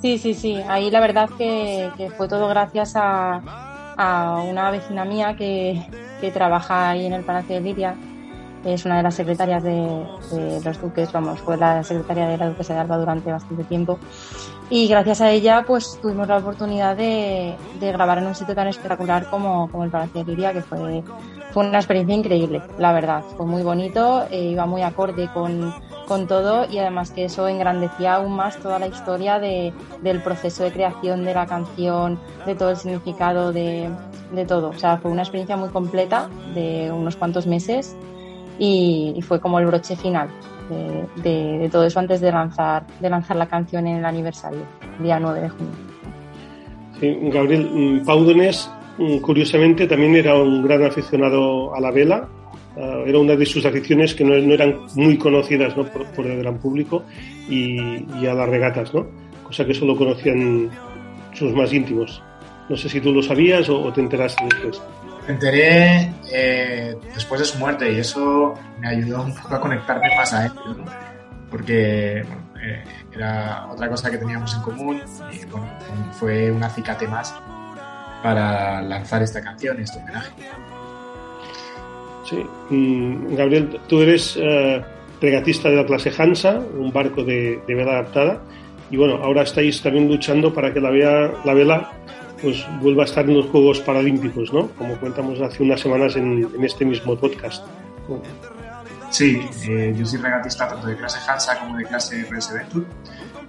Sí, 0.00 0.18
sí, 0.18 0.34
sí. 0.34 0.56
Ahí 0.68 0.90
la 0.90 1.00
verdad 1.00 1.28
que, 1.36 1.90
que 1.96 2.10
fue 2.10 2.28
todo 2.28 2.48
gracias 2.48 2.94
a, 2.94 3.42
a 3.96 4.42
una 4.48 4.70
vecina 4.70 5.04
mía 5.04 5.34
que, 5.36 5.82
que 6.20 6.30
trabaja 6.30 6.90
ahí 6.90 7.06
en 7.06 7.12
el 7.12 7.24
Palacio 7.24 7.56
de 7.56 7.60
Liria. 7.60 7.94
Es 8.64 8.84
una 8.84 8.96
de 8.96 9.02
las 9.04 9.14
secretarias 9.14 9.62
de, 9.62 10.04
los 10.64 10.80
duques, 10.80 11.12
vamos, 11.12 11.40
fue 11.40 11.56
la 11.56 11.82
secretaria 11.84 12.26
de 12.28 12.36
la 12.36 12.48
duquesa 12.48 12.74
de 12.74 12.80
Alba 12.80 12.96
durante 12.96 13.30
bastante 13.30 13.64
tiempo. 13.64 13.98
Y 14.68 14.88
gracias 14.88 15.20
a 15.20 15.30
ella, 15.30 15.64
pues 15.66 15.98
tuvimos 16.02 16.28
la 16.28 16.38
oportunidad 16.38 16.96
de, 16.96 17.54
grabar 17.80 18.18
en 18.18 18.26
un 18.26 18.34
sitio 18.34 18.54
tan 18.54 18.66
espectacular 18.66 19.30
como, 19.30 19.70
como 19.70 19.84
el 19.84 19.90
Palacio 19.90 20.24
de 20.24 20.32
Liria, 20.32 20.52
que 20.52 20.62
fue, 20.62 21.02
fue 21.52 21.66
una 21.66 21.78
experiencia 21.78 22.16
increíble, 22.16 22.62
la 22.78 22.92
verdad. 22.92 23.22
Fue 23.36 23.46
muy 23.46 23.62
bonito, 23.62 24.26
eh, 24.30 24.42
iba 24.42 24.66
muy 24.66 24.82
acorde 24.82 25.28
con, 25.32 25.72
con 26.08 26.26
todo 26.26 26.66
y 26.68 26.78
además 26.78 27.10
que 27.10 27.26
eso 27.26 27.46
engrandecía 27.46 28.14
aún 28.14 28.34
más 28.34 28.58
toda 28.58 28.78
la 28.78 28.86
historia 28.86 29.38
de, 29.38 29.74
del 30.02 30.22
proceso 30.22 30.64
de 30.64 30.72
creación 30.72 31.22
de 31.24 31.34
la 31.34 31.46
canción, 31.46 32.18
de 32.46 32.54
todo 32.54 32.70
el 32.70 32.76
significado 32.78 33.52
de, 33.52 33.90
de 34.32 34.44
todo. 34.46 34.70
O 34.70 34.78
sea, 34.78 34.96
fue 34.96 35.10
una 35.10 35.22
experiencia 35.22 35.56
muy 35.56 35.68
completa 35.68 36.30
de 36.54 36.90
unos 36.90 37.16
cuantos 37.16 37.46
meses 37.46 37.94
y, 38.58 39.20
fue 39.22 39.38
como 39.38 39.60
el 39.60 39.66
broche 39.66 39.96
final 39.96 40.28
de, 41.22 41.68
todo 41.70 41.84
eso 41.84 42.00
antes 42.00 42.20
de 42.20 42.32
lanzar, 42.32 42.86
de 43.00 43.10
lanzar 43.10 43.36
la 43.36 43.46
canción 43.46 43.86
en 43.86 43.98
el 43.98 44.04
aniversario, 44.04 44.60
día 44.98 45.20
9 45.20 45.40
de 45.40 45.48
junio. 45.48 45.72
Gabriel, 47.30 47.70
mm, 47.72 48.04
Pau 48.04 48.24
Donés, 48.24 48.70
mm, 48.98 49.18
curiosamente, 49.18 49.86
también 49.86 50.16
era 50.16 50.34
un 50.34 50.62
gran 50.62 50.82
aficionado 50.84 51.74
a 51.74 51.80
la 51.80 51.90
vela. 51.90 52.28
Ah, 52.76 53.02
era 53.06 53.18
una 53.18 53.34
de 53.34 53.46
sus 53.46 53.64
aficiones 53.64 54.14
que 54.14 54.24
no, 54.24 54.34
eran 54.34 54.76
muy 54.94 55.16
conocidas 55.16 55.74
por, 55.74 56.26
el 56.26 56.38
gran 56.38 56.58
público 56.58 57.04
y, 57.48 58.04
y, 58.20 58.26
a 58.26 58.34
las 58.34 58.48
regatas, 58.48 58.92
¿no? 58.94 59.06
cosa 59.48 59.64
que 59.64 59.72
solo 59.72 59.96
conocían 59.96 60.70
sus 61.32 61.54
más 61.54 61.72
íntimos. 61.72 62.22
No 62.68 62.76
sé 62.76 62.88
si 62.88 63.00
tú 63.00 63.12
lo 63.12 63.22
sabías 63.22 63.68
o, 63.70 63.90
te 63.92 64.02
enteraste 64.02 64.44
después. 64.44 64.82
Me 65.26 65.34
enteré 65.34 66.12
eh, 66.30 66.96
después 67.14 67.40
de 67.40 67.46
su 67.46 67.58
muerte 67.58 67.90
y 67.90 67.98
eso 67.98 68.54
me 68.78 68.88
ayudó 68.88 69.22
un 69.22 69.34
poco 69.34 69.54
a 69.54 69.60
conectarme 69.60 70.14
más 70.16 70.32
a 70.34 70.46
él, 70.46 70.52
porque 71.50 72.18
eh, 72.18 72.84
era 73.14 73.66
otra 73.70 73.88
cosa 73.88 74.10
que 74.10 74.18
teníamos 74.18 74.54
en 74.54 74.62
común 74.62 75.00
y 75.32 75.44
bueno, 75.46 75.66
fue 76.12 76.50
un 76.50 76.62
acicate 76.62 77.08
más 77.08 77.34
para 78.22 78.82
lanzar 78.82 79.22
esta 79.22 79.40
canción 79.40 79.80
este 79.80 79.98
homenaje. 79.98 80.30
Sí, 82.28 82.44
mm, 82.70 83.36
Gabriel, 83.36 83.80
tú 83.86 84.02
eres 84.02 84.38
eh, 84.40 84.84
regatista 85.20 85.70
de 85.70 85.76
la 85.76 85.86
clase 85.86 86.12
Hansa, 86.16 86.60
un 86.76 86.92
barco 86.92 87.24
de, 87.24 87.62
vela 87.66 87.92
adaptada, 87.92 88.42
y 88.90 88.96
bueno, 88.96 89.16
ahora 89.22 89.42
estáis 89.42 89.80
también 89.80 90.08
luchando 90.08 90.52
para 90.52 90.72
que 90.72 90.80
la, 90.80 90.90
vela, 90.90 91.32
la 91.44 91.54
vela 91.54 91.92
pues 92.42 92.66
vuelva 92.80 93.02
a 93.02 93.06
estar 93.06 93.24
en 93.24 93.34
los 93.34 93.46
Juegos 93.46 93.80
Paralímpicos, 93.80 94.52
¿no? 94.52 94.68
Como 94.72 94.98
contamos 95.00 95.40
hace 95.40 95.62
unas 95.62 95.80
semanas 95.80 96.16
en, 96.16 96.48
este 96.62 96.84
mismo 96.84 97.16
podcast. 97.16 97.64
Sí, 99.10 99.40
eh, 99.66 99.94
yo 99.96 100.04
soy 100.04 100.20
regatista 100.20 100.68
tanto 100.68 100.86
de 100.86 100.96
clase 100.96 101.18
Hansa 101.26 101.58
como 101.58 101.78
de 101.78 101.84
clase 101.84 102.26
RS 102.30 102.52
Venture, 102.52 102.86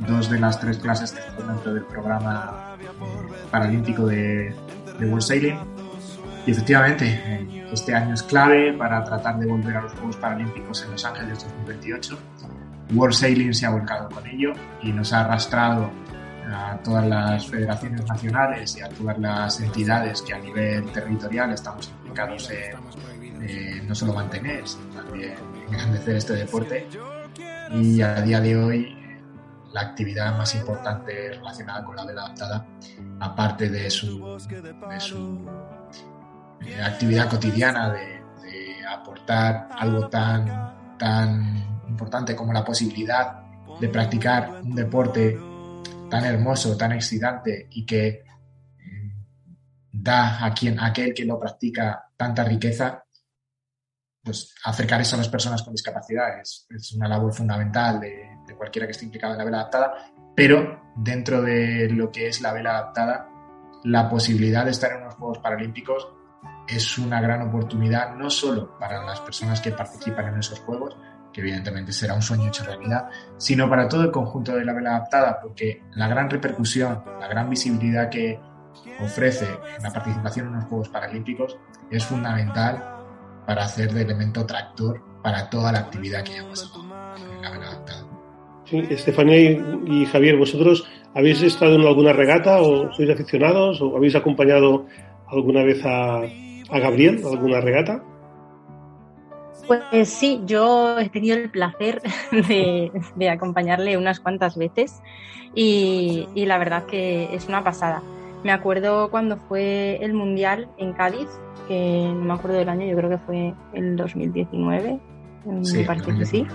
dos 0.07 0.29
de 0.29 0.39
las 0.39 0.59
tres 0.59 0.77
clases 0.77 1.11
que 1.11 1.19
están 1.19 1.47
dentro 1.47 1.73
del 1.73 1.83
programa 1.83 2.77
eh, 2.81 2.85
paralímpico 3.51 4.05
de, 4.05 4.55
de. 4.97 5.57
Y 6.45 6.51
efectivamente, 6.51 7.58
este 7.71 7.95
año 7.95 8.13
es 8.13 8.23
clave 8.23 8.73
para 8.73 9.03
tratar 9.03 9.39
de 9.39 9.45
volver 9.45 9.77
a 9.77 9.81
los 9.81 9.93
Juegos 9.93 10.17
Paralímpicos 10.17 10.83
en 10.83 10.91
Los 10.91 11.05
Ángeles 11.05 11.43
2028. 11.43 12.17
World 12.93 13.15
Sailing 13.15 13.53
se 13.53 13.65
ha 13.65 13.69
volcado 13.69 14.09
con 14.09 14.25
ello 14.25 14.53
y 14.81 14.91
nos 14.91 15.13
ha 15.13 15.21
arrastrado 15.21 15.91
a 16.51 16.77
todas 16.83 17.05
las 17.05 17.47
federaciones 17.47 18.05
nacionales 18.07 18.75
y 18.77 18.81
a 18.81 18.89
todas 18.89 19.17
las 19.19 19.59
entidades 19.61 20.21
que 20.23 20.33
a 20.33 20.39
nivel 20.39 20.91
territorial 20.91 21.51
estamos 21.51 21.89
implicados 21.89 22.49
en 22.49 23.87
no 23.87 23.95
solo 23.95 24.13
mantener, 24.13 24.67
sino 24.67 24.85
también 25.01 25.35
engrandecer 25.67 26.15
este 26.15 26.33
deporte. 26.33 26.87
Y 27.71 28.01
a 28.01 28.21
día 28.21 28.41
de 28.41 28.57
hoy 28.57 28.99
la 29.73 29.81
actividad 29.81 30.35
más 30.35 30.55
importante 30.55 31.29
relacionada 31.33 31.83
con 31.83 31.95
la 31.95 32.05
vela 32.05 32.23
adaptada, 32.23 32.65
aparte 33.19 33.69
de 33.69 33.89
su, 33.89 34.37
de 34.89 34.99
su 34.99 35.47
eh, 36.65 36.81
actividad 36.81 37.29
cotidiana 37.29 37.91
de, 37.91 38.21
de, 38.43 38.85
aportar 38.85 39.69
algo 39.71 40.09
tan, 40.09 40.97
tan 40.97 41.83
importante 41.87 42.35
como 42.35 42.53
la 42.53 42.63
posibilidad 42.63 43.41
de 43.79 43.89
practicar 43.89 44.61
un 44.63 44.75
deporte 44.75 45.37
tan 46.09 46.25
hermoso, 46.25 46.75
tan 46.75 46.91
excitante 46.93 47.67
y 47.71 47.85
que 47.85 48.23
mm, 48.77 49.09
da 49.91 50.45
a 50.45 50.53
quien, 50.53 50.79
aquel 50.79 51.13
que 51.13 51.25
lo 51.25 51.39
practica 51.39 52.09
tanta 52.17 52.43
riqueza, 52.43 53.03
pues 54.21 54.53
acercar 54.65 54.99
eso 55.01 55.15
a 55.15 55.19
las 55.19 55.29
personas 55.29 55.63
con 55.63 55.73
discapacidad 55.73 56.39
es, 56.39 56.67
una 56.95 57.07
labor 57.07 57.33
fundamental 57.33 57.99
de, 57.99 58.27
cualquiera 58.57 58.87
que 58.87 58.91
esté 58.91 59.05
implicado 59.05 59.33
en 59.33 59.37
la 59.37 59.45
vela 59.45 59.59
adaptada, 59.59 60.11
pero 60.35 60.81
dentro 60.97 61.41
de 61.41 61.87
lo 61.89 62.11
que 62.11 62.27
es 62.27 62.41
la 62.41 62.51
vela 62.51 62.71
adaptada, 62.71 63.29
la 63.83 64.09
posibilidad 64.09 64.65
de 64.65 64.71
estar 64.71 64.91
en 64.91 65.03
unos 65.03 65.15
Juegos 65.15 65.37
Paralímpicos 65.37 66.11
es 66.71 66.97
una 66.97 67.21
gran 67.21 67.41
oportunidad 67.41 68.15
no 68.15 68.29
solo 68.29 68.77
para 68.77 69.03
las 69.03 69.19
personas 69.21 69.61
que 69.61 69.71
participan 69.71 70.33
en 70.33 70.39
esos 70.39 70.59
Juegos, 70.59 70.95
que 71.33 71.41
evidentemente 71.41 71.91
será 71.91 72.13
un 72.13 72.21
sueño 72.21 72.47
hecho 72.47 72.63
realidad, 72.63 73.09
sino 73.37 73.69
para 73.69 73.87
todo 73.87 74.03
el 74.03 74.11
conjunto 74.11 74.55
de 74.55 74.65
la 74.65 74.73
vela 74.73 74.91
adaptada, 74.91 75.39
porque 75.41 75.83
la 75.93 76.07
gran 76.07 76.29
repercusión, 76.29 77.03
la 77.19 77.27
gran 77.27 77.49
visibilidad 77.49 78.09
que 78.09 78.39
ofrece 79.01 79.47
la 79.81 79.91
participación 79.91 80.47
en 80.47 80.55
los 80.55 80.65
Juegos 80.65 80.89
Paralímpicos 80.89 81.57
es 81.89 82.05
fundamental 82.05 82.83
para 83.45 83.65
hacer 83.65 83.91
de 83.93 84.01
elemento 84.01 84.45
tractor 84.45 85.01
para 85.23 85.49
toda 85.49 85.71
la 85.71 85.79
actividad 85.79 86.23
que 86.23 86.41
pasado 86.43 86.83
en 87.17 87.41
la 87.41 87.51
vela 87.51 87.67
adaptada. 87.67 88.05
Sí, 88.65 88.83
Estefanía 88.89 89.39
y, 89.85 90.05
Javier, 90.05 90.37
¿vosotros 90.37 90.87
habéis 91.15 91.41
estado 91.41 91.75
en 91.75 91.81
alguna 91.81 92.13
regata 92.13 92.61
o 92.61 92.93
sois 92.93 93.09
aficionados 93.09 93.81
o 93.81 93.97
habéis 93.97 94.15
acompañado 94.15 94.85
alguna 95.27 95.63
vez 95.63 95.83
a, 95.83 96.21
a 96.71 96.79
Gabriel, 96.79 97.21
alguna 97.25 97.61
regata? 97.61 98.03
Pues 99.67 100.09
sí, 100.09 100.41
yo 100.45 100.97
he 100.97 101.09
tenido 101.09 101.37
el 101.37 101.51
placer 101.51 102.01
de, 102.31 103.29
acompañarle 103.29 103.97
unas 103.97 104.19
cuantas 104.19 104.57
veces 104.57 105.01
y, 105.53 106.27
la 106.35 106.57
verdad 106.57 106.85
que 106.85 107.33
es 107.35 107.47
una 107.47 107.63
pasada. 107.63 108.01
Me 108.43 108.51
acuerdo 108.51 109.11
cuando 109.11 109.37
fue 109.37 109.99
el 110.01 110.13
Mundial 110.13 110.69
en 110.77 110.93
Cádiz, 110.93 111.27
que 111.67 112.07
no 112.07 112.21
me 112.21 112.33
acuerdo 112.33 112.57
del 112.57 112.69
año, 112.69 112.87
yo 112.87 112.95
creo 112.95 113.09
que 113.09 113.17
fue 113.17 113.53
el 113.73 113.95
2019, 113.95 114.99
me 115.45 115.83
parece 115.83 116.17
que 116.17 116.25
sí. 116.25 116.47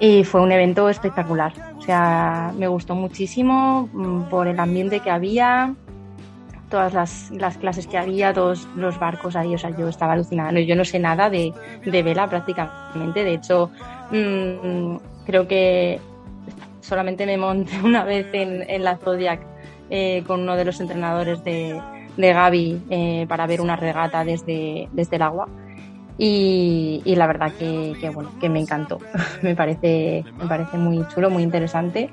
Y 0.00 0.24
fue 0.24 0.40
un 0.40 0.50
evento 0.52 0.88
espectacular. 0.88 1.52
O 1.76 1.82
sea, 1.82 2.52
me 2.56 2.68
gustó 2.68 2.94
muchísimo 2.94 3.88
mm, 3.92 4.22
por 4.28 4.46
el 4.46 4.58
ambiente 4.58 5.00
que 5.00 5.10
había, 5.10 5.74
todas 6.68 6.92
las, 6.94 7.30
las, 7.30 7.56
clases 7.56 7.86
que 7.86 7.98
había, 7.98 8.32
todos 8.32 8.68
los 8.76 8.98
barcos 8.98 9.36
ahí, 9.36 9.54
o 9.54 9.58
sea, 9.58 9.70
yo 9.70 9.88
estaba 9.88 10.12
alucinada. 10.12 10.58
Yo 10.60 10.76
no 10.76 10.84
sé 10.84 10.98
nada 10.98 11.30
de, 11.30 11.52
de 11.84 12.02
vela 12.02 12.28
prácticamente, 12.28 13.24
de 13.24 13.34
hecho, 13.34 13.70
mmm, 14.10 14.96
creo 15.26 15.46
que 15.48 16.00
solamente 16.80 17.26
me 17.26 17.36
monté 17.36 17.80
una 17.84 18.04
vez 18.04 18.26
en, 18.32 18.68
en 18.68 18.84
la 18.84 18.96
Zodiac 18.96 19.40
eh, 19.90 20.22
con 20.26 20.40
uno 20.40 20.56
de 20.56 20.64
los 20.64 20.80
entrenadores 20.80 21.42
de, 21.44 21.80
de 22.16 22.32
Gaby 22.32 22.82
eh, 22.90 23.26
para 23.28 23.46
ver 23.46 23.60
una 23.60 23.76
regata 23.76 24.24
desde, 24.24 24.88
desde 24.92 25.16
el 25.16 25.22
agua. 25.22 25.48
Y, 26.20 27.00
y 27.04 27.14
la 27.14 27.28
verdad 27.28 27.52
que, 27.56 27.94
que, 28.00 28.10
bueno, 28.10 28.32
que 28.40 28.48
me 28.48 28.58
encantó. 28.58 28.98
me, 29.42 29.54
parece, 29.54 30.24
me 30.36 30.46
parece 30.46 30.76
muy 30.76 31.06
chulo, 31.08 31.30
muy 31.30 31.42
interesante. 31.42 32.10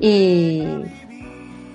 Y, 0.00 0.64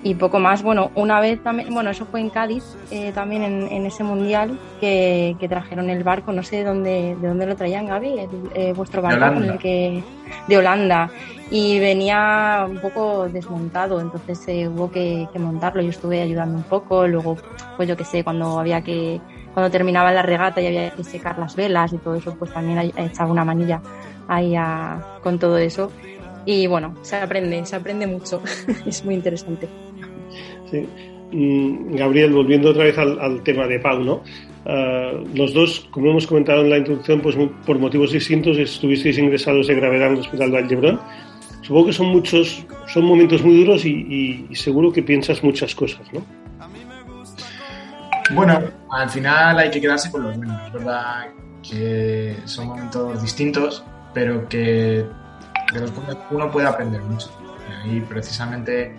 y 0.02 0.14
poco 0.14 0.38
más. 0.38 0.62
Bueno, 0.62 0.90
una 0.94 1.20
vez 1.20 1.42
también, 1.42 1.72
bueno, 1.72 1.90
eso 1.90 2.06
fue 2.06 2.20
en 2.20 2.30
Cádiz, 2.30 2.64
eh, 2.90 3.12
también 3.12 3.42
en, 3.42 3.86
ese 3.86 4.02
mundial 4.02 4.58
que, 4.80 5.36
trajeron 5.48 5.90
el 5.90 6.02
barco, 6.02 6.32
no 6.32 6.42
sé 6.42 6.56
de 6.56 6.64
dónde, 6.64 7.16
de 7.20 7.28
dónde 7.28 7.46
lo 7.46 7.56
traían, 7.56 7.86
Gaby, 7.86 8.14
eh, 8.54 8.72
vuestro 8.74 9.02
barco 9.02 9.34
con 9.34 9.44
el 9.44 9.58
que 9.58 10.02
de 10.48 10.56
Holanda 10.56 11.10
y 11.50 11.78
venía 11.78 12.66
un 12.68 12.78
poco 12.78 13.28
desmontado, 13.28 14.00
entonces 14.00 14.42
eh, 14.48 14.68
hubo 14.68 14.90
que, 14.90 15.28
montarlo. 15.38 15.82
Yo 15.82 15.90
estuve 15.90 16.22
ayudando 16.22 16.56
un 16.56 16.64
poco, 16.64 17.06
luego, 17.06 17.36
pues 17.76 17.88
yo 17.88 17.96
qué 17.96 18.04
sé, 18.04 18.24
cuando 18.24 18.58
había 18.58 18.82
que 18.82 19.20
cuando 19.52 19.70
terminaba 19.70 20.10
la 20.12 20.22
regata 20.22 20.62
y 20.62 20.66
había 20.66 20.90
que 20.92 21.04
secar 21.04 21.38
las 21.38 21.54
velas 21.54 21.92
y 21.92 21.98
todo 21.98 22.14
eso, 22.14 22.34
pues 22.38 22.50
también 22.54 22.90
echaba 22.96 23.30
una 23.30 23.44
manilla 23.44 23.82
ahí 24.26 24.54
con 25.22 25.38
todo 25.38 25.58
eso. 25.58 25.92
Y 26.46 26.66
bueno, 26.66 26.94
se 27.02 27.16
aprende, 27.16 27.64
se 27.66 27.76
aprende 27.76 28.06
mucho, 28.06 28.42
es 28.86 29.04
muy 29.04 29.14
interesante. 29.14 29.68
Mm, 31.32 31.96
Gabriel, 31.96 32.32
volviendo 32.32 32.70
otra 32.70 32.84
vez 32.84 32.98
al, 32.98 33.42
tema 33.42 33.66
de 33.66 33.78
Pau, 33.80 34.00
¿no? 34.00 34.22
Ah, 34.66 35.12
los 35.34 35.54
dos, 35.54 35.88
como 35.90 36.10
hemos 36.10 36.26
comentado 36.26 36.60
en 36.62 36.70
la 36.70 36.78
introducción, 36.78 37.20
pues 37.20 37.36
por 37.66 37.78
motivos 37.78 38.12
distintos 38.12 38.58
estuvisteis 38.58 39.18
ingresados 39.18 39.66
de 39.66 39.74
gravedad 39.74 40.08
en 40.08 40.14
el 40.14 40.20
Hospital 40.20 40.52
Vallebrón. 40.52 41.00
Supongo 41.62 41.86
que 41.86 41.92
son 41.92 42.08
muchos, 42.08 42.66
son 42.86 43.04
momentos 43.04 43.42
muy 43.42 43.56
duros 43.64 43.84
y, 43.84 44.48
seguro 44.52 44.92
que 44.92 45.02
piensas 45.02 45.42
muchas 45.42 45.74
cosas, 45.74 46.00
¿no? 46.12 46.22
Bueno, 48.34 48.60
al 48.90 49.10
final 49.10 49.58
hay 49.58 49.70
que 49.70 49.80
quedarse 49.80 50.10
con 50.10 50.22
los 50.22 50.36
buenos, 50.36 50.66
es 50.66 50.72
verdad 50.72 51.26
que 51.68 52.36
son 52.44 52.68
momentos 52.68 53.22
distintos, 53.22 53.84
pero 54.12 54.48
que 54.48 55.04
de 55.72 55.80
los 55.80 55.90
cuales 55.92 56.16
uno 56.30 56.50
puede 56.50 56.66
aprender 56.66 57.00
mucho. 57.02 57.30
Y 57.84 58.00
precisamente 58.00 58.94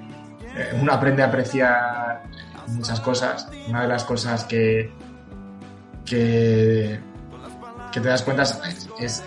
uno 0.80 0.94
aprende 0.94 1.24
a 1.24 1.28
apreciar 1.28 2.24
muchas 2.68 3.00
cosas. 3.00 3.48
Una 3.68 3.84
de 3.84 3.88
las 3.88 4.04
cosas 4.04 4.44
que, 4.46 4.92
que, 6.06 7.00
te 7.92 8.00
das 8.00 8.22
cuenta 8.24 8.44
es, 9.00 9.24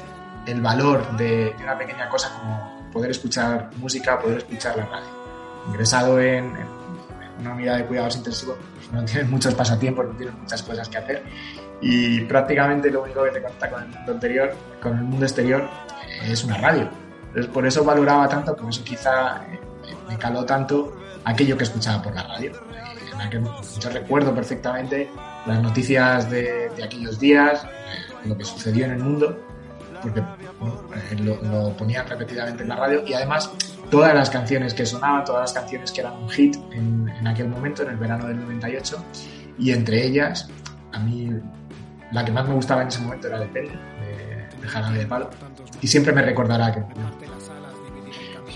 el 0.46 0.60
valor 0.60 1.16
de, 1.16 1.54
una 1.62 1.76
pequeña 1.76 2.08
cosa 2.08 2.32
como 2.38 2.90
poder 2.92 3.10
escuchar 3.10 3.70
música, 3.76 4.18
poder 4.18 4.38
escuchar 4.38 4.76
la 4.76 4.86
radio. 4.86 5.08
Ingresado 5.68 6.20
en, 6.20 6.52
una 7.40 7.52
unidad 7.52 7.76
de 7.76 7.84
cuidados 7.84 8.16
intensivos 8.16 8.56
no 8.92 9.04
tienen 9.04 9.30
muchos 9.30 9.54
pasatiempos, 9.54 10.06
no 10.06 10.12
tienen 10.12 10.38
muchas 10.40 10.62
cosas 10.62 10.88
que 10.88 10.96
hacer 10.96 11.22
y 11.82 12.20
prácticamente 12.22 12.90
lo 12.90 13.02
único 13.02 13.24
que 13.24 13.30
te 13.30 13.42
conecta 13.42 13.70
con 13.70 13.82
el 13.82 13.88
mundo 13.88 14.12
anterior, 14.12 14.54
con 14.80 14.96
el 14.96 15.04
mundo 15.04 15.26
exterior 15.26 15.68
es 16.24 16.44
una 16.44 16.56
radio. 16.58 16.88
Entonces, 17.28 17.52
por 17.52 17.66
eso 17.66 17.84
valoraba 17.84 18.28
tanto, 18.28 18.56
por 18.56 18.70
eso 18.70 18.82
quizá 18.82 19.44
eh, 19.44 19.60
me 20.08 20.16
caló 20.16 20.44
tanto 20.46 20.96
aquello 21.26 21.58
que 21.58 21.64
escuchaba 21.64 22.02
por 22.02 22.14
la 22.14 22.22
radio. 22.22 22.52
Eh, 22.52 23.42
yo 23.80 23.90
recuerdo 23.90 24.34
perfectamente 24.34 25.10
las 25.44 25.60
noticias 25.62 26.30
de, 26.30 26.70
aquellos 26.82 27.18
días, 27.18 27.64
eh, 27.64 28.28
lo 28.28 28.38
que 28.38 28.44
sucedió 28.44 28.86
en 28.86 28.92
el 28.92 28.98
mundo, 29.00 29.38
porque 30.00 30.22
lo, 31.22 31.76
ponían 31.76 32.06
repetidamente 32.06 32.62
en 32.62 32.68
la 32.68 32.76
radio 32.76 33.02
y 33.06 33.12
además 33.12 33.50
todas 33.90 34.14
las 34.14 34.30
canciones 34.30 34.72
que 34.72 34.86
sonaban, 34.86 35.24
todas 35.24 35.42
las 35.42 35.52
canciones 35.52 35.90
que 35.90 36.00
eran 36.00 36.14
un 36.14 36.28
hit 36.30 36.56
en, 36.72 37.08
en 37.08 37.26
aquel 37.26 37.48
momento, 37.48 37.82
en 37.82 37.90
el 37.90 37.96
verano 37.96 38.28
del 38.28 38.38
98, 38.40 39.04
y 39.58 39.72
entre 39.72 40.04
ellas, 40.04 40.48
a 40.92 41.00
mí 41.00 41.30
la 42.12 42.24
que 42.24 42.30
más 42.30 42.46
me 42.46 42.54
gustaba 42.54 42.82
en 42.82 42.88
ese 42.88 43.00
momento 43.00 43.26
era 43.26 43.40
Depende, 43.40 43.72
de, 43.72 44.60
de 44.60 44.68
Jarabe 44.68 44.98
de 44.98 45.06
Palo, 45.06 45.30
y 45.80 45.88
siempre 45.88 46.12
me 46.12 46.22
recordará 46.22 46.72
que... 46.72 46.84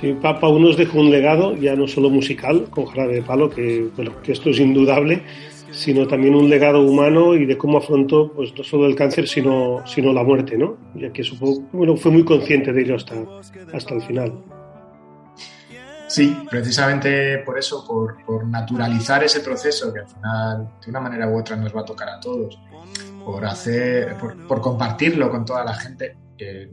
Sí, 0.01 0.15
Papa 0.15 0.49
uno 0.49 0.69
nos 0.69 0.79
dejó 0.79 0.99
un 0.99 1.11
legado, 1.11 1.55
ya 1.57 1.77
no 1.77 1.87
solo 1.87 2.09
musical, 2.09 2.69
con 2.71 2.87
Jarabe 2.87 3.17
de 3.17 3.23
Palo, 3.23 3.51
que, 3.51 3.91
bueno, 3.95 4.23
que 4.23 4.33
esto 4.33 4.49
es 4.49 4.59
indudable, 4.59 5.23
sino 5.73 6.07
también 6.07 6.35
un 6.35 6.49
legado 6.49 6.81
humano 6.81 7.35
y 7.35 7.45
de 7.45 7.59
cómo 7.59 7.79
afrontó 7.79 8.33
pues 8.33 8.55
no 8.57 8.65
solo 8.65 8.87
el 8.87 8.97
cáncer 8.97 9.29
sino, 9.29 9.87
sino 9.87 10.13
la 10.13 10.25
muerte, 10.25 10.57
¿no? 10.57 10.79
Ya 10.95 11.13
que 11.13 11.23
supo, 11.23 11.61
bueno, 11.73 11.97
fue 11.97 12.11
muy 12.11 12.25
consciente 12.25 12.73
de 12.73 12.81
ello 12.81 12.97
hasta, 12.97 13.15
hasta 13.75 13.95
el 13.95 14.03
final. 14.03 14.43
Sí, 16.09 16.35
precisamente 16.51 17.39
por 17.39 17.59
eso, 17.59 17.87
por, 17.87 18.25
por, 18.25 18.45
naturalizar 18.47 19.23
ese 19.23 19.41
proceso 19.41 19.93
que 19.93 20.01
al 20.01 20.09
final, 20.09 20.71
de 20.83 20.91
una 20.91 21.01
manera 21.01 21.29
u 21.29 21.39
otra, 21.39 21.57
nos 21.57 21.77
va 21.77 21.83
a 21.83 21.85
tocar 21.85 22.09
a 22.09 22.19
todos, 22.19 22.59
por 23.25 23.45
hacer, 23.45 24.17
por, 24.17 24.61
compartirlo 24.61 25.31
con 25.31 25.45
toda 25.45 25.65
la 25.65 25.75
gente. 25.75 26.17
Eh, 26.37 26.69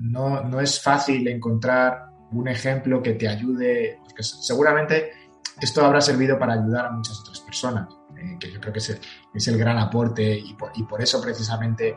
no, 0.00 0.42
no, 0.42 0.60
es 0.60 0.80
fácil 0.80 1.26
encontrar 1.28 2.10
un 2.32 2.48
ejemplo 2.48 3.02
que 3.02 3.14
te 3.14 3.28
ayude, 3.28 3.98
porque 4.04 4.22
seguramente 4.22 5.12
esto 5.60 5.84
habrá 5.84 6.00
servido 6.00 6.38
para 6.38 6.54
ayudar 6.54 6.86
a 6.86 6.90
muchas 6.90 7.20
otras 7.20 7.40
personas, 7.40 7.88
eh, 8.16 8.36
que 8.38 8.52
yo 8.52 8.60
creo 8.60 8.72
que 8.72 8.78
es 8.78 8.90
el, 8.90 9.00
es 9.34 9.48
el 9.48 9.58
gran 9.58 9.78
aporte 9.78 10.38
y 10.38 10.54
por, 10.54 10.72
y 10.74 10.82
por 10.84 11.02
eso 11.02 11.20
precisamente 11.20 11.96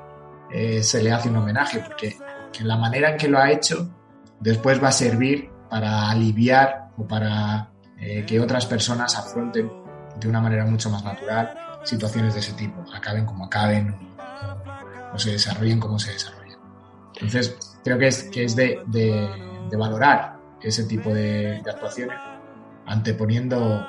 eh, 0.52 0.84
se 0.84 1.02
le 1.02 1.12
hace 1.12 1.30
un 1.30 1.38
homenaje, 1.38 1.80
porque 1.80 2.18
en 2.60 2.68
la 2.68 2.78
manera 2.78 3.12
en 3.12 3.18
que 3.18 3.28
lo 3.28 3.39
ha 3.39 3.52
hecho 3.52 3.89
después 4.39 4.84
va 4.84 4.89
a 4.89 4.92
servir 4.92 5.50
para 5.70 6.10
aliviar 6.10 6.89
o 6.98 7.08
para 7.08 7.72
eh, 7.98 8.26
que 8.26 8.39
otras 8.39 8.66
personas 8.66 9.18
afronten 9.18 9.72
de 10.20 10.28
una 10.28 10.42
manera 10.42 10.66
mucho 10.66 10.89
más 10.89 11.04
natural 11.04 11.56
situaciones 11.84 12.34
de 12.34 12.39
ese 12.42 12.54
tipo, 12.54 12.84
acaben 12.94 13.26
como 13.26 13.46
acaben 13.46 13.96
o, 15.13 15.18
se 15.18 15.32
desarrollen 15.32 15.80
como 15.80 16.00
se 16.00 16.12
desarrollen. 16.12 16.42
Entonces, 17.15 17.78
creo 17.84 17.97
que 17.97 18.08
es, 18.08 18.23
que 18.23 18.43
es 18.45 18.56
de, 18.56 18.82
de, 18.88 19.78
valorar 19.78 20.38
ese 20.62 20.86
tipo 20.86 21.13
de, 21.13 21.62
actuaciones 21.65 22.17
anteponiendo, 22.86 23.86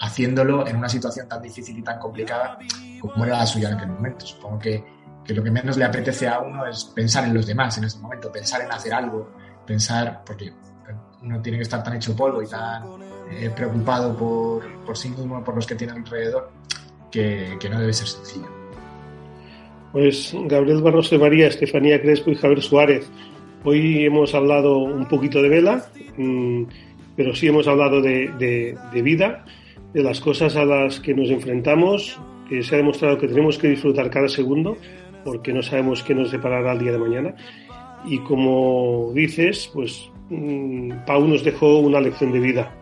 haciéndolo 0.00 0.66
en 0.66 0.76
una 0.76 0.88
situación 0.88 1.28
tan 1.28 1.42
difícil 1.42 1.78
y 1.78 1.82
tan 1.82 1.98
complicada 1.98 2.58
como 3.00 3.24
era 3.24 3.38
la 3.38 3.46
suya 3.46 3.68
en 3.68 3.74
aquel 3.74 3.88
momento. 3.88 4.26
Supongo 4.26 4.58
que 4.58 4.84
que 5.24 5.34
lo 5.34 5.42
que 5.42 5.50
menos 5.50 5.76
le 5.76 5.84
apetece 5.84 6.28
a 6.28 6.40
uno 6.40 6.66
es 6.66 6.84
pensar 6.84 7.24
en 7.24 7.34
los 7.34 7.46
demás 7.46 7.78
en 7.78 7.84
ese 7.84 7.98
momento, 7.98 8.30
pensar 8.32 8.62
en 8.62 8.72
hacer 8.72 8.92
algo, 8.92 9.30
pensar, 9.66 10.22
porque 10.24 10.52
uno 11.22 11.40
tiene 11.40 11.58
que 11.58 11.62
estar 11.62 11.82
tan 11.82 11.94
hecho 11.94 12.16
polvo 12.16 12.42
y 12.42 12.46
tan 12.46 12.84
eh, 13.30 13.50
preocupado 13.54 14.16
por, 14.16 14.84
por, 14.84 14.96
sí 14.96 15.10
mismo, 15.10 15.42
por 15.44 15.54
los 15.54 15.66
que 15.66 15.74
tiene 15.76 15.92
alrededor, 15.92 16.50
que, 17.10 17.56
que, 17.60 17.68
no 17.68 17.78
debe 17.78 17.92
ser 17.92 18.08
sencillo. 18.08 18.48
Pues 19.92 20.34
Gabriel 20.46 20.80
Barros 20.80 21.10
de 21.10 21.18
María, 21.18 21.48
Estefanía 21.48 22.00
Crespo 22.00 22.30
y 22.30 22.34
Javier 22.34 22.62
Suárez, 22.62 23.10
hoy 23.62 24.04
hemos 24.04 24.34
hablado 24.34 24.78
un 24.78 25.06
poquito 25.06 25.42
de 25.42 25.50
vela, 25.50 25.86
mm, 26.16 26.62
pero 27.14 27.34
sí 27.34 27.48
hemos 27.48 27.68
hablado 27.68 28.00
de, 28.00 28.28
de, 28.38 29.02
vida, 29.02 29.44
de 29.92 30.02
las 30.02 30.20
cosas 30.20 30.56
a 30.56 30.64
las 30.64 30.98
que 30.98 31.14
nos 31.14 31.28
enfrentamos, 31.30 32.18
que 32.48 32.62
se 32.62 32.74
ha 32.74 32.78
demostrado 32.78 33.18
que 33.18 33.28
tenemos 33.28 33.58
que 33.58 33.68
disfrutar 33.68 34.08
cada 34.08 34.28
segundo 34.28 34.78
porque 35.24 35.52
no 35.52 35.62
sabemos 35.62 36.02
qué 36.02 36.14
nos 36.14 36.32
deparará 36.32 36.72
el 36.72 36.78
día 36.78 36.92
de 36.92 36.98
mañana. 36.98 37.34
Y 38.04 38.18
como 38.20 39.12
dices, 39.14 39.70
pues 39.72 40.10
mm, 40.30 41.04
Pau 41.06 41.26
nos 41.26 41.44
dejó 41.44 41.78
una 41.80 42.00
lección 42.00 42.32
de 42.32 42.40
vida. 42.40 42.74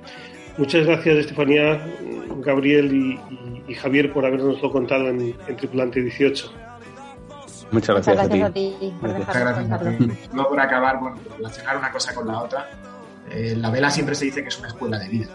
Muchas 0.59 0.87
gracias, 0.87 1.19
Estefanía, 1.19 1.85
Gabriel 2.45 3.19
y, 3.69 3.75
Javier, 3.75 4.13
por 4.13 4.27
habernoslo 4.27 4.71
contado 4.71 5.09
en, 5.09 5.35
Tripulante 5.57 6.03
18. 6.03 6.53
Muchas 7.73 7.95
gracias, 7.95 8.17
gracias 8.17 8.49
a 8.49 8.53
ti. 8.53 8.95
Muchas 9.01 9.37
gracias 9.37 9.71
a 9.71 9.79
ti. 9.79 10.19
Luego, 10.33 10.51
por 10.51 10.61
acabar, 10.61 10.99
bueno, 10.99 11.17
relacionar 11.37 11.77
una 11.77 11.91
cosa 11.93 12.15
con 12.15 12.27
la 12.27 12.43
otra, 12.43 12.69
eh, 13.31 13.55
la 13.57 13.71
vela 13.71 13.91
siempre 13.91 14.15
se 14.15 14.27
dice 14.27 14.43
que 14.43 14.49
es 14.49 14.59
una 14.59 14.69
escuela 14.69 14.99
de 14.99 15.09
vida. 15.09 15.29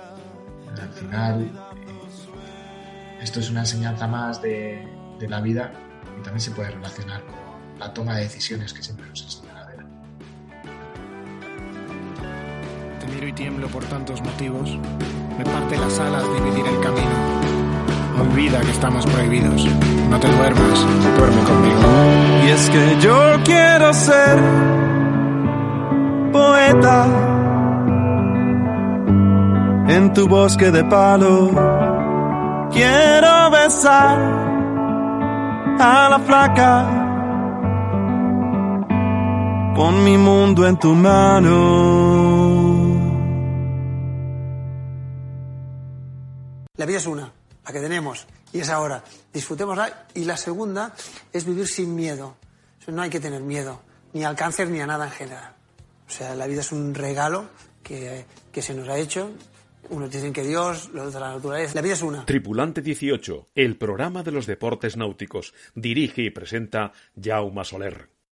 Al 0.81 0.89
final, 0.89 1.41
eh, 1.43 3.21
esto 3.21 3.39
es 3.39 3.49
una 3.49 3.61
enseñanza 3.61 4.07
más 4.07 4.41
de, 4.41 4.85
de 5.19 5.29
la 5.29 5.39
vida 5.41 5.71
y 6.19 6.21
también 6.23 6.41
se 6.41 6.51
puede 6.51 6.71
relacionar 6.71 7.23
con 7.25 7.35
la 7.79 7.93
toma 7.93 8.15
de 8.15 8.23
decisiones 8.23 8.73
que 8.73 8.83
siempre 8.83 9.07
nos 9.07 9.21
enseña 9.21 9.53
la 9.53 9.65
vela. 9.65 9.85
Te 12.99 13.07
miro 13.07 13.27
y 13.27 13.33
tiemblo 13.33 13.67
por 13.67 13.83
tantos 13.85 14.21
motivos. 14.21 14.77
Me 15.37 15.43
parte 15.45 15.77
las 15.77 15.99
alas 15.99 16.23
dividir 16.33 16.65
el 16.67 16.79
camino. 16.81 17.54
Olvida 18.19 18.61
que 18.61 18.71
estamos 18.71 19.05
prohibidos. 19.05 19.65
No 20.09 20.19
te 20.19 20.27
duermas, 20.27 20.85
duerme 21.17 21.41
conmigo. 21.43 21.81
Y 22.45 22.49
es 22.49 22.69
que 22.69 22.97
yo 23.01 23.37
quiero 23.43 23.93
ser 23.93 24.39
poeta 26.31 27.07
en 29.87 30.13
tu 30.13 30.27
bosque 30.27 30.71
de 30.71 30.83
palo. 30.85 31.51
Quiero 32.71 33.51
besar 33.51 34.17
a 35.79 36.09
la 36.09 36.19
flaca. 36.19 37.01
Pon 39.75 40.03
mi 40.03 40.17
mundo 40.17 40.65
en 40.65 40.77
tu 40.77 40.93
mano. 40.93 42.05
La 46.77 46.85
vida 46.85 46.97
es 46.97 47.07
una, 47.07 47.31
la 47.65 47.73
que 47.73 47.79
tenemos, 47.79 48.27
y 48.53 48.59
es 48.59 48.69
ahora. 48.69 49.03
Disfrutémosla. 49.33 50.07
Y 50.13 50.25
la 50.25 50.37
segunda 50.37 50.93
es 51.33 51.45
vivir 51.45 51.67
sin 51.67 51.95
miedo. 51.95 52.37
No 52.87 53.01
hay 53.01 53.09
que 53.09 53.19
tener 53.19 53.41
miedo, 53.41 53.81
ni 54.13 54.23
al 54.23 54.35
cáncer 54.35 54.69
ni 54.69 54.79
a 54.79 54.87
nada 54.87 55.05
en 55.05 55.11
general. 55.11 55.55
O 56.07 56.11
sea, 56.11 56.35
la 56.35 56.45
vida 56.45 56.61
es 56.61 56.71
un 56.71 56.93
regalo 56.93 57.49
que, 57.81 58.25
que 58.51 58.61
se 58.61 58.75
nos 58.75 58.87
ha 58.87 58.97
hecho 58.97 59.31
unos 59.89 60.09
dicen 60.09 60.33
que 60.33 60.43
Dios, 60.43 60.89
los 60.93 61.13
de 61.13 61.19
la 61.19 61.33
naturaleza. 61.33 61.75
La 61.75 61.81
vida 61.81 61.93
es 61.93 62.01
una. 62.01 62.25
Tripulante 62.25 62.81
18, 62.81 63.49
el 63.55 63.77
programa 63.77 64.23
de 64.23 64.31
los 64.31 64.47
deportes 64.47 64.97
náuticos. 64.97 65.53
Dirige 65.75 66.23
y 66.23 66.29
presenta 66.31 66.91
Jaume 67.21 67.63
Soler. 67.63 68.14